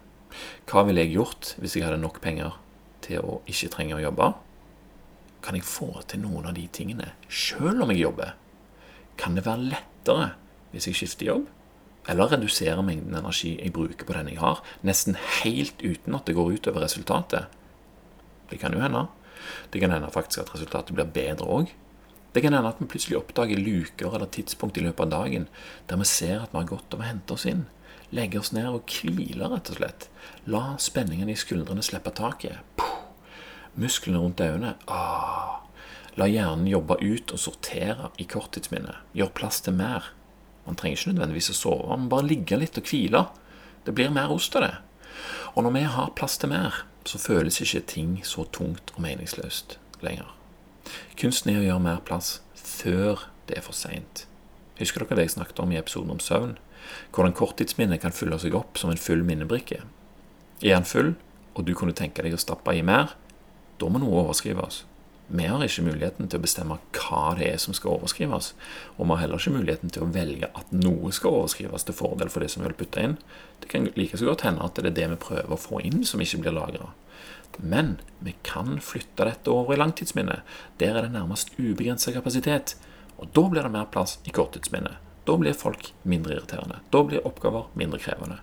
Hva 0.66 0.84
ville 0.86 1.04
jeg 1.04 1.14
gjort 1.14 1.54
hvis 1.60 1.76
jeg 1.76 1.86
hadde 1.86 2.02
nok 2.02 2.20
penger 2.24 2.56
til 3.04 3.22
å 3.22 3.40
ikke 3.50 3.70
trenge 3.74 3.98
å 3.98 4.02
jobbe? 4.02 4.32
Kan 5.44 5.58
jeg 5.58 5.68
få 5.68 5.90
til 6.08 6.24
noen 6.24 6.48
av 6.48 6.56
de 6.56 6.64
tingene 6.72 7.12
sjøl 7.28 7.82
om 7.84 7.92
jeg 7.92 8.00
jobber? 8.06 8.34
Kan 9.20 9.36
det 9.36 9.44
være 9.46 9.68
lettere 9.74 10.32
hvis 10.72 10.88
jeg 10.88 10.98
skifter 10.98 11.30
jobb? 11.30 11.46
Eller 12.08 12.32
redusere 12.32 12.82
mengden 12.84 13.16
energi 13.16 13.54
jeg 13.56 13.72
bruker 13.72 14.06
på 14.06 14.16
den 14.16 14.32
jeg 14.32 14.40
har, 14.42 14.60
nesten 14.84 15.16
helt 15.42 15.80
uten 15.82 16.16
at 16.16 16.26
det 16.28 16.36
går 16.36 16.56
utover 16.58 16.84
resultatet. 16.84 17.48
Det 18.50 18.60
kan 18.60 18.74
jo 18.76 18.82
hende. 18.82 19.06
Det 19.72 19.80
kan 19.80 19.92
hende 19.92 20.12
faktisk 20.12 20.44
at 20.44 20.52
resultatet 20.54 20.94
blir 20.96 21.08
bedre 21.08 21.48
òg. 21.48 21.72
Det 22.34 22.42
kan 22.42 22.52
hende 22.52 22.68
at 22.68 22.80
vi 22.82 22.90
plutselig 22.90 23.20
oppdager 23.20 23.60
luker 23.60 24.14
eller 24.14 24.26
tidspunkt 24.26 24.78
i 24.78 24.84
løpet 24.84 25.06
av 25.06 25.12
dagen 25.12 25.48
der 25.88 26.00
vi 26.00 26.08
ser 26.08 26.42
at 26.42 26.52
vi 26.52 26.60
har 26.60 26.70
gått 26.72 26.94
av 26.94 27.04
å 27.04 27.08
hente 27.08 27.36
oss 27.36 27.46
inn. 27.46 27.66
Legge 28.14 28.38
oss 28.38 28.52
ned 28.54 28.68
og 28.68 28.90
hvile, 28.90 29.48
rett 29.50 29.70
og 29.72 29.78
slett. 29.78 30.08
La 30.50 30.74
spenningen 30.78 31.30
i 31.30 31.38
skuldrene 31.38 31.82
slippe 31.82 32.12
taket. 32.14 32.60
Puh. 32.78 32.90
Musklene 33.74 34.20
rundt 34.22 34.42
øynene. 34.42 34.74
Ah. 34.86 35.64
La 36.14 36.28
hjernen 36.30 36.68
jobbe 36.70 37.00
ut 37.02 37.32
og 37.34 37.40
sortere 37.42 38.12
i 38.22 38.26
korttidsminnet. 38.30 39.00
Gjør 39.18 39.32
plass 39.34 39.62
til 39.66 39.74
mer. 39.74 40.12
Man 40.64 40.78
trenger 40.80 40.98
ikke 40.98 41.12
nødvendigvis 41.12 41.52
å 41.52 41.58
sove, 41.58 41.88
man 41.90 42.10
bare 42.12 42.28
ligge 42.28 42.58
litt 42.58 42.78
og 42.80 42.88
hvile. 42.88 43.26
Det 43.84 43.94
blir 43.96 44.12
mer 44.14 44.32
ost 44.32 44.56
av 44.56 44.64
det. 44.64 44.74
Og 45.54 45.64
når 45.64 45.74
vi 45.76 45.82
har 45.96 46.14
plass 46.16 46.38
til 46.40 46.50
mer, 46.50 46.84
så 47.04 47.20
føles 47.20 47.60
ikke 47.60 47.84
ting 47.86 48.14
så 48.24 48.46
tungt 48.52 48.94
og 48.94 49.02
meningsløst 49.04 49.76
lenger. 50.04 50.30
Kunsten 51.20 51.52
er 51.52 51.60
å 51.60 51.66
gjøre 51.66 51.84
mer 51.84 52.00
plass 52.06 52.38
før 52.56 53.28
det 53.48 53.58
er 53.58 53.66
for 53.66 53.76
seint. 53.76 54.24
Husker 54.80 55.04
dere 55.04 55.20
det 55.20 55.28
jeg 55.28 55.36
snakket 55.36 55.60
om 55.62 55.72
i 55.72 55.78
episoden 55.78 56.14
om 56.14 56.22
søvn? 56.22 56.56
Hvordan 57.14 57.36
korttidsminnet 57.36 58.02
kan 58.02 58.12
fylle 58.12 58.38
seg 58.40 58.56
opp 58.58 58.80
som 58.80 58.90
en 58.92 59.00
full 59.00 59.22
minnebrikke. 59.24 59.84
Er 60.64 60.74
den 60.74 60.88
full, 60.88 61.14
og 61.54 61.68
du 61.68 61.74
kunne 61.76 61.94
tenke 61.96 62.24
deg 62.24 62.34
å 62.34 62.40
stappe 62.40 62.74
i 62.74 62.82
mer, 62.84 63.14
da 63.78 63.88
må 63.90 64.00
noe 64.02 64.24
overskrives. 64.24 64.82
Vi 65.26 65.46
har 65.48 65.62
ikke 65.64 65.86
muligheten 65.86 66.28
til 66.28 66.38
å 66.38 66.44
bestemme 66.44 66.76
hva 66.92 67.22
det 67.38 67.46
er 67.48 67.60
som 67.62 67.72
skal 67.76 67.94
overskrives. 67.94 68.50
Og 68.98 69.06
vi 69.06 69.14
har 69.14 69.22
heller 69.22 69.40
ikke 69.40 69.54
muligheten 69.54 69.92
til 69.94 70.04
å 70.04 70.10
velge 70.12 70.50
at 70.52 70.74
noe 70.74 71.12
skal 71.16 71.38
overskrives 71.40 71.86
til 71.88 71.96
fordel 71.96 72.32
for 72.32 72.44
det 72.44 72.50
som 72.52 72.60
vi 72.60 72.68
vil 72.68 72.76
putte 72.82 73.06
inn. 73.06 73.16
Det 73.62 73.70
kan 73.72 73.88
like 73.96 74.20
så 74.20 74.28
godt 74.28 74.44
hende 74.44 74.66
at 74.66 74.76
det 74.76 74.92
er 74.92 74.98
det 74.98 75.08
vi 75.14 75.22
prøver 75.24 75.56
å 75.56 75.60
få 75.60 75.80
inn, 75.80 76.02
som 76.04 76.20
ikke 76.20 76.42
blir 76.44 76.56
lagra. 76.58 76.90
Men 77.56 77.96
vi 78.18 78.34
kan 78.44 78.76
flytte 78.84 79.24
dette 79.24 79.52
over 79.52 79.74
i 79.74 79.80
langtidsminnet. 79.80 80.44
Der 80.82 80.98
er 80.98 81.06
det 81.06 81.14
nærmest 81.14 81.54
ubegrensa 81.56 82.12
kapasitet. 82.12 82.76
Og 83.16 83.30
da 83.32 83.46
blir 83.48 83.64
det 83.64 83.72
mer 83.72 83.88
plass 83.94 84.18
i 84.28 84.34
korttidsminnet. 84.34 85.00
Da 85.24 85.38
blir 85.40 85.56
folk 85.56 85.92
mindre 86.02 86.36
irriterende. 86.36 86.82
Da 86.92 87.00
blir 87.06 87.24
oppgaver 87.24 87.70
mindre 87.78 88.02
krevende. 88.02 88.42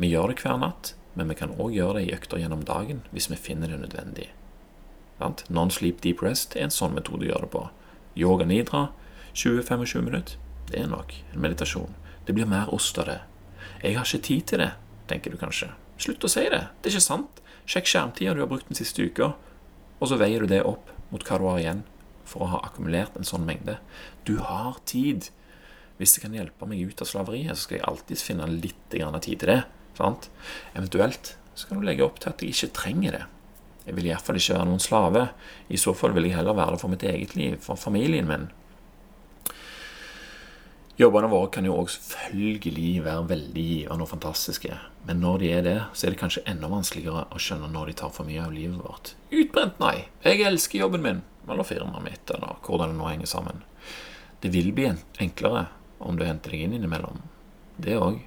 Vi 0.00 0.14
gjør 0.14 0.32
det 0.32 0.40
hver 0.40 0.56
natt, 0.62 0.94
men 1.12 1.28
vi 1.28 1.36
kan 1.36 1.52
òg 1.60 1.76
gjøre 1.76 1.98
det 1.98 2.06
i 2.06 2.16
økter 2.16 2.40
gjennom 2.40 2.64
dagen 2.64 3.04
hvis 3.12 3.28
vi 3.32 3.40
finner 3.40 3.72
det 3.72 3.82
nødvendig. 3.82 4.30
Non-sleep 5.18 6.02
deep 6.04 6.22
rest 6.24 6.56
er 6.56 6.66
en 6.66 6.74
sånn 6.74 6.94
metode 6.96 7.24
å 7.24 7.30
gjøre 7.30 7.46
det 7.46 7.52
på. 7.54 7.62
Yoga 8.16 8.46
nidra 8.48 8.82
20-25 9.36 10.04
minutter. 10.04 10.36
Det 10.68 10.80
er 10.82 10.90
nok 10.90 11.14
en 11.32 11.42
meditasjon. 11.44 11.94
Det 12.26 12.34
blir 12.34 12.48
mer 12.50 12.72
ost 12.74 12.98
av 12.98 13.08
det. 13.08 13.20
Jeg 13.82 13.96
har 13.96 14.06
ikke 14.06 14.26
tid 14.26 14.46
til 14.50 14.62
det, 14.64 14.70
tenker 15.10 15.32
du 15.32 15.38
kanskje. 15.40 15.70
Slutt 16.00 16.24
å 16.26 16.30
si 16.30 16.44
det. 16.50 16.64
Det 16.82 16.90
er 16.90 16.96
ikke 16.96 17.06
sant. 17.06 17.42
Sjekk 17.66 17.88
skjermtida 17.90 18.34
du 18.34 18.42
har 18.42 18.50
brukt 18.50 18.68
den 18.68 18.78
siste 18.78 19.04
uka, 19.06 19.32
og 19.98 20.10
så 20.10 20.18
veier 20.20 20.44
du 20.44 20.50
det 20.50 20.62
opp 20.66 20.90
mot 21.10 21.22
hva 21.24 21.38
du 21.40 21.46
har 21.48 21.60
igjen 21.62 21.84
for 22.26 22.44
å 22.44 22.50
ha 22.52 22.60
akkumulert 22.66 23.16
en 23.16 23.26
sånn 23.26 23.46
mengde. 23.46 23.78
Du 24.26 24.36
har 24.42 24.80
tid. 24.88 25.30
Hvis 25.96 26.16
det 26.16 26.26
kan 26.26 26.34
hjelpe 26.36 26.68
meg 26.68 26.82
ut 26.90 27.00
av 27.00 27.08
slaveriet, 27.08 27.54
så 27.54 27.66
skal 27.66 27.78
jeg 27.78 27.86
alltids 27.88 28.26
finne 28.26 28.48
litt 28.50 28.82
tid 28.92 29.38
til 29.40 29.48
det. 29.48 29.62
Sant? 29.96 30.28
Eventuelt 30.76 31.36
så 31.56 31.68
kan 31.68 31.80
du 31.80 31.86
legge 31.86 32.04
opp 32.04 32.20
til 32.20 32.34
at 32.34 32.42
jeg 32.42 32.52
ikke 32.52 32.74
trenger 32.76 33.16
det. 33.16 33.24
Jeg 33.86 33.96
vil 33.96 34.10
iallfall 34.10 34.38
ikke 34.40 34.58
være 34.58 34.68
noen 34.68 34.82
slave. 34.82 35.28
I 35.70 35.78
så 35.78 35.94
fall 35.94 36.14
vil 36.16 36.26
jeg 36.28 36.36
heller 36.36 36.56
være 36.58 36.74
det 36.74 36.82
for 36.82 36.92
mitt 36.92 37.04
eget 37.06 37.36
liv, 37.38 37.58
for 37.62 37.78
familien 37.78 38.26
min. 38.28 38.48
Jobbene 40.96 41.28
våre 41.28 41.50
kan 41.52 41.66
jo 41.68 41.74
òg 41.76 41.90
selvfølgelig 41.92 43.02
være 43.04 43.28
veldig 43.28 43.64
givende 43.68 44.04
og 44.06 44.08
fantastiske, 44.08 44.78
men 45.04 45.18
når 45.20 45.42
de 45.42 45.50
er 45.52 45.64
det, 45.66 45.74
så 45.92 46.06
er 46.06 46.14
det 46.14 46.20
kanskje 46.22 46.42
enda 46.48 46.70
vanskeligere 46.72 47.26
å 47.28 47.40
skjønne 47.42 47.68
når 47.68 47.90
de 47.90 47.96
tar 48.00 48.14
for 48.16 48.24
mye 48.24 48.40
av 48.40 48.54
livet 48.54 48.80
vårt. 48.80 49.12
Utbrent, 49.28 49.76
nei. 49.82 50.06
Jeg 50.24 50.46
elsker 50.48 50.80
jobben 50.80 51.04
min. 51.04 51.20
Eller 51.46 51.68
firmaet 51.68 52.02
mitt, 52.02 52.32
eller 52.32 52.56
hvordan 52.64 52.94
det 52.94 52.98
nå 52.98 53.10
henger 53.10 53.28
sammen. 53.30 53.60
Det 54.40 54.50
vil 54.56 54.72
bli 54.74 54.88
enklere 55.22 55.66
om 56.00 56.16
du 56.16 56.24
henter 56.24 56.56
deg 56.56 56.64
inn 56.64 56.78
innimellom. 56.80 57.20
Det 57.76 58.00
òg. 58.00 58.18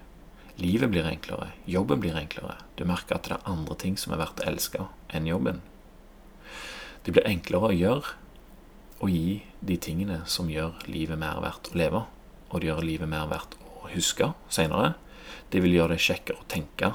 Livet 0.60 0.92
blir 0.92 1.08
enklere, 1.08 1.54
jobben 1.70 2.02
blir 2.04 2.18
enklere. 2.20 2.58
Du 2.76 2.84
merker 2.88 3.16
at 3.16 3.28
det 3.28 3.38
er 3.38 3.46
andre 3.48 3.78
ting 3.80 3.96
som 4.00 4.12
er 4.12 4.20
verdt 4.20 4.42
å 4.44 4.48
elske 4.50 4.88
enn 5.16 5.30
jobben. 5.30 5.62
Det 7.06 7.14
blir 7.16 7.28
enklere 7.30 7.70
å 7.70 7.76
gjøre 7.78 8.16
og 9.00 9.14
gi 9.14 9.40
de 9.64 9.78
tingene 9.80 10.20
som 10.28 10.50
gjør 10.52 10.84
livet 10.92 11.20
mer 11.20 11.40
verdt 11.44 11.72
å 11.72 11.80
leve, 11.80 12.04
og 12.50 12.60
det 12.60 12.72
gjør 12.72 12.84
livet 12.84 13.12
mer 13.12 13.30
verdt 13.32 13.56
å 13.64 13.88
huske 13.94 14.34
senere. 14.52 14.98
Det 15.50 15.64
vil 15.64 15.78
gjøre 15.78 15.96
det 15.96 16.04
kjekkere 16.04 16.44
å 16.44 16.50
tenke. 16.52 16.92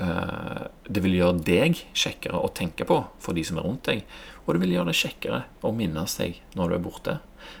Eh, 0.00 0.64
det 0.88 1.04
vil 1.04 1.18
gjøre 1.18 1.44
deg 1.44 1.84
kjekkere 1.92 2.40
å 2.40 2.52
tenke 2.54 2.88
på 2.88 3.02
for 3.20 3.36
de 3.36 3.44
som 3.44 3.60
er 3.60 3.68
rundt 3.68 3.90
deg, 3.90 4.04
og 4.46 4.54
det 4.54 4.64
vil 4.64 4.76
gjøre 4.78 4.92
det 4.94 5.00
kjekkere 5.02 5.44
å 5.60 5.74
minnes 5.76 6.16
deg 6.20 6.40
når 6.56 6.70
du 6.70 6.78
er 6.78 6.86
borte. 6.88 7.18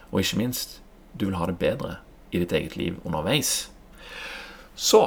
Og 0.08 0.22
ikke 0.22 0.40
minst, 0.40 0.78
du 1.12 1.28
vil 1.28 1.36
ha 1.36 1.48
det 1.50 1.60
bedre 1.60 1.98
i 2.32 2.40
ditt 2.40 2.54
eget 2.56 2.78
liv 2.80 2.96
underveis. 3.04 3.68
Så 4.78 5.02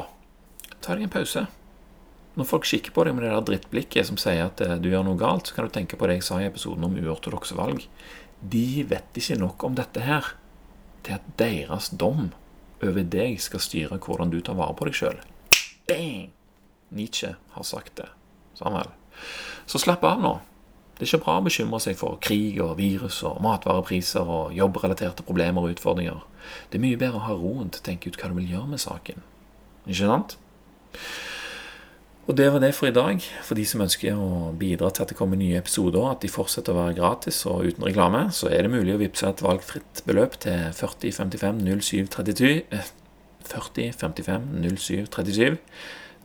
ta 0.83 0.97
deg 0.97 1.07
en 1.07 1.13
pause. 1.13 1.45
Når 2.35 2.47
folk 2.47 2.67
kikker 2.67 2.91
på 2.95 3.05
deg 3.07 3.15
med 3.15 3.23
det 3.23 3.31
der 3.31 3.47
drittblikket 3.47 4.07
som 4.09 4.19
sier 4.19 4.49
at 4.49 4.59
eh, 4.63 4.75
du 4.83 4.89
gjør 4.91 5.05
noe 5.07 5.19
galt, 5.19 5.47
så 5.47 5.55
kan 5.55 5.67
du 5.67 5.73
tenke 5.75 5.99
på 5.99 6.07
det 6.09 6.19
jeg 6.19 6.27
sa 6.27 6.41
i 6.41 6.47
episoden 6.47 6.83
om 6.87 6.97
uortodokse 6.99 7.55
valg. 7.55 7.85
De 8.41 8.83
vet 8.87 9.19
ikke 9.19 9.39
nok 9.39 9.63
om 9.67 9.75
dette 9.79 10.03
her 10.03 10.33
til 11.05 11.15
at 11.17 11.31
deres 11.39 11.89
dom 11.95 12.29
over 12.83 13.03
deg 13.15 13.39
skal 13.41 13.63
styre 13.63 13.99
hvordan 14.01 14.31
du 14.33 14.39
tar 14.43 14.59
vare 14.59 14.75
på 14.75 14.87
deg 14.89 14.97
sjøl. 14.97 15.19
Nietzsche 16.91 17.35
har 17.55 17.67
sagt 17.67 17.95
det. 17.99 18.07
Samuel. 18.59 18.91
Så 19.65 19.79
slapp 19.79 20.03
av 20.07 20.19
nå. 20.23 20.33
Det 20.95 21.07
er 21.07 21.15
ikke 21.15 21.25
bra 21.25 21.39
å 21.39 21.45
bekymre 21.45 21.79
seg 21.81 21.97
for 21.97 22.19
krig 22.21 22.59
og 22.61 22.75
virus 22.77 23.21
og 23.27 23.39
matvarepriser 23.43 24.27
og 24.27 24.55
jobbrelaterte 24.55 25.25
problemer 25.25 25.63
og 25.63 25.75
utfordringer. 25.77 26.19
Det 26.69 26.77
er 26.77 26.83
mye 26.83 26.99
bedre 26.99 27.21
å 27.21 27.27
ha 27.29 27.37
roen 27.39 27.71
til 27.71 27.81
å 27.81 27.87
tenke 27.87 28.11
ut 28.11 28.19
hva 28.19 28.29
du 28.29 28.37
vil 28.37 28.51
gjøre 28.53 28.73
med 28.75 28.83
saken. 28.83 29.23
Ikke 29.87 30.07
sant? 30.07 30.37
Og 32.29 32.37
det 32.37 32.47
var 32.53 32.61
det 32.61 32.71
for 32.77 32.87
i 32.87 32.93
dag. 32.95 33.23
For 33.43 33.57
de 33.57 33.65
som 33.67 33.81
ønsker 33.83 34.15
å 34.15 34.51
bidra 34.57 34.91
til 34.93 35.03
at 35.03 35.11
det 35.11 35.17
kommer 35.19 35.39
nye 35.39 35.57
episoder, 35.59 36.05
at 36.11 36.21
de 36.23 36.29
fortsetter 36.31 36.75
å 36.75 36.83
være 36.83 36.97
gratis 36.99 37.41
og 37.49 37.65
uten 37.65 37.87
reklame, 37.87 38.27
så 38.35 38.51
er 38.51 38.63
det 38.63 38.73
mulig 38.73 38.93
å 38.95 39.01
vippse 39.01 39.27
et 39.27 39.41
valgfritt 39.43 40.03
beløp 40.07 40.37
til 40.45 40.69
4055 40.77 41.63
0732 41.81 42.53
40 43.51 43.97
55 43.97 44.47
07 44.77 45.09
37. 45.09 45.57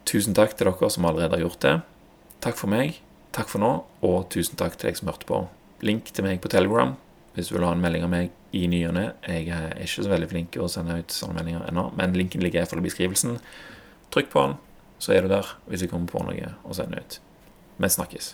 Tusen 0.07 0.37
takk 0.37 0.55
til 0.55 0.69
dere 0.69 0.93
som 0.93 1.09
allerede 1.09 1.39
har 1.39 1.47
gjort 1.47 1.65
det. 1.65 1.75
Takk 2.45 2.61
for 2.61 2.71
meg. 2.71 3.01
Takk 3.35 3.51
for 3.51 3.65
nå, 3.65 3.73
og 4.07 4.29
tusen 4.33 4.61
takk 4.61 4.77
til 4.77 4.91
deg 4.91 5.01
som 5.01 5.11
hørte 5.11 5.29
på. 5.29 5.43
Link 5.85 6.13
til 6.13 6.29
meg 6.29 6.39
på 6.45 6.53
Telegram 6.53 6.95
hvis 7.37 7.51
du 7.51 7.57
vil 7.57 7.67
ha 7.69 7.75
en 7.77 7.83
melding 7.83 8.07
av 8.07 8.13
meg 8.13 8.33
i 8.57 8.65
ny 8.71 8.81
og 8.89 8.95
ne. 8.97 9.11
Jeg 9.29 9.51
er 9.53 9.77
ikke 9.85 10.07
så 10.07 10.13
veldig 10.13 10.31
flink 10.31 10.57
å 10.57 10.71
sende 10.73 10.97
ut 11.03 11.13
sånne 11.13 11.37
meldinger 11.37 11.67
ennå, 11.69 11.91
men 11.99 12.17
linken 12.17 12.45
ligger 12.45 12.63
iallfall 12.63 12.81
i 12.81 12.87
beskrivelsen. 12.89 13.37
Trykk 14.15 14.33
på 14.33 14.47
den, 14.47 14.57
så 15.03 15.13
er 15.13 15.27
du 15.27 15.33
der 15.35 15.53
hvis 15.69 15.85
jeg 15.85 15.93
kommer 15.93 16.09
på 16.09 16.25
noe 16.25 16.55
å 16.65 16.77
sende 16.77 17.03
ut. 17.03 17.21
Vi 17.77 17.93
snakkes. 17.93 18.33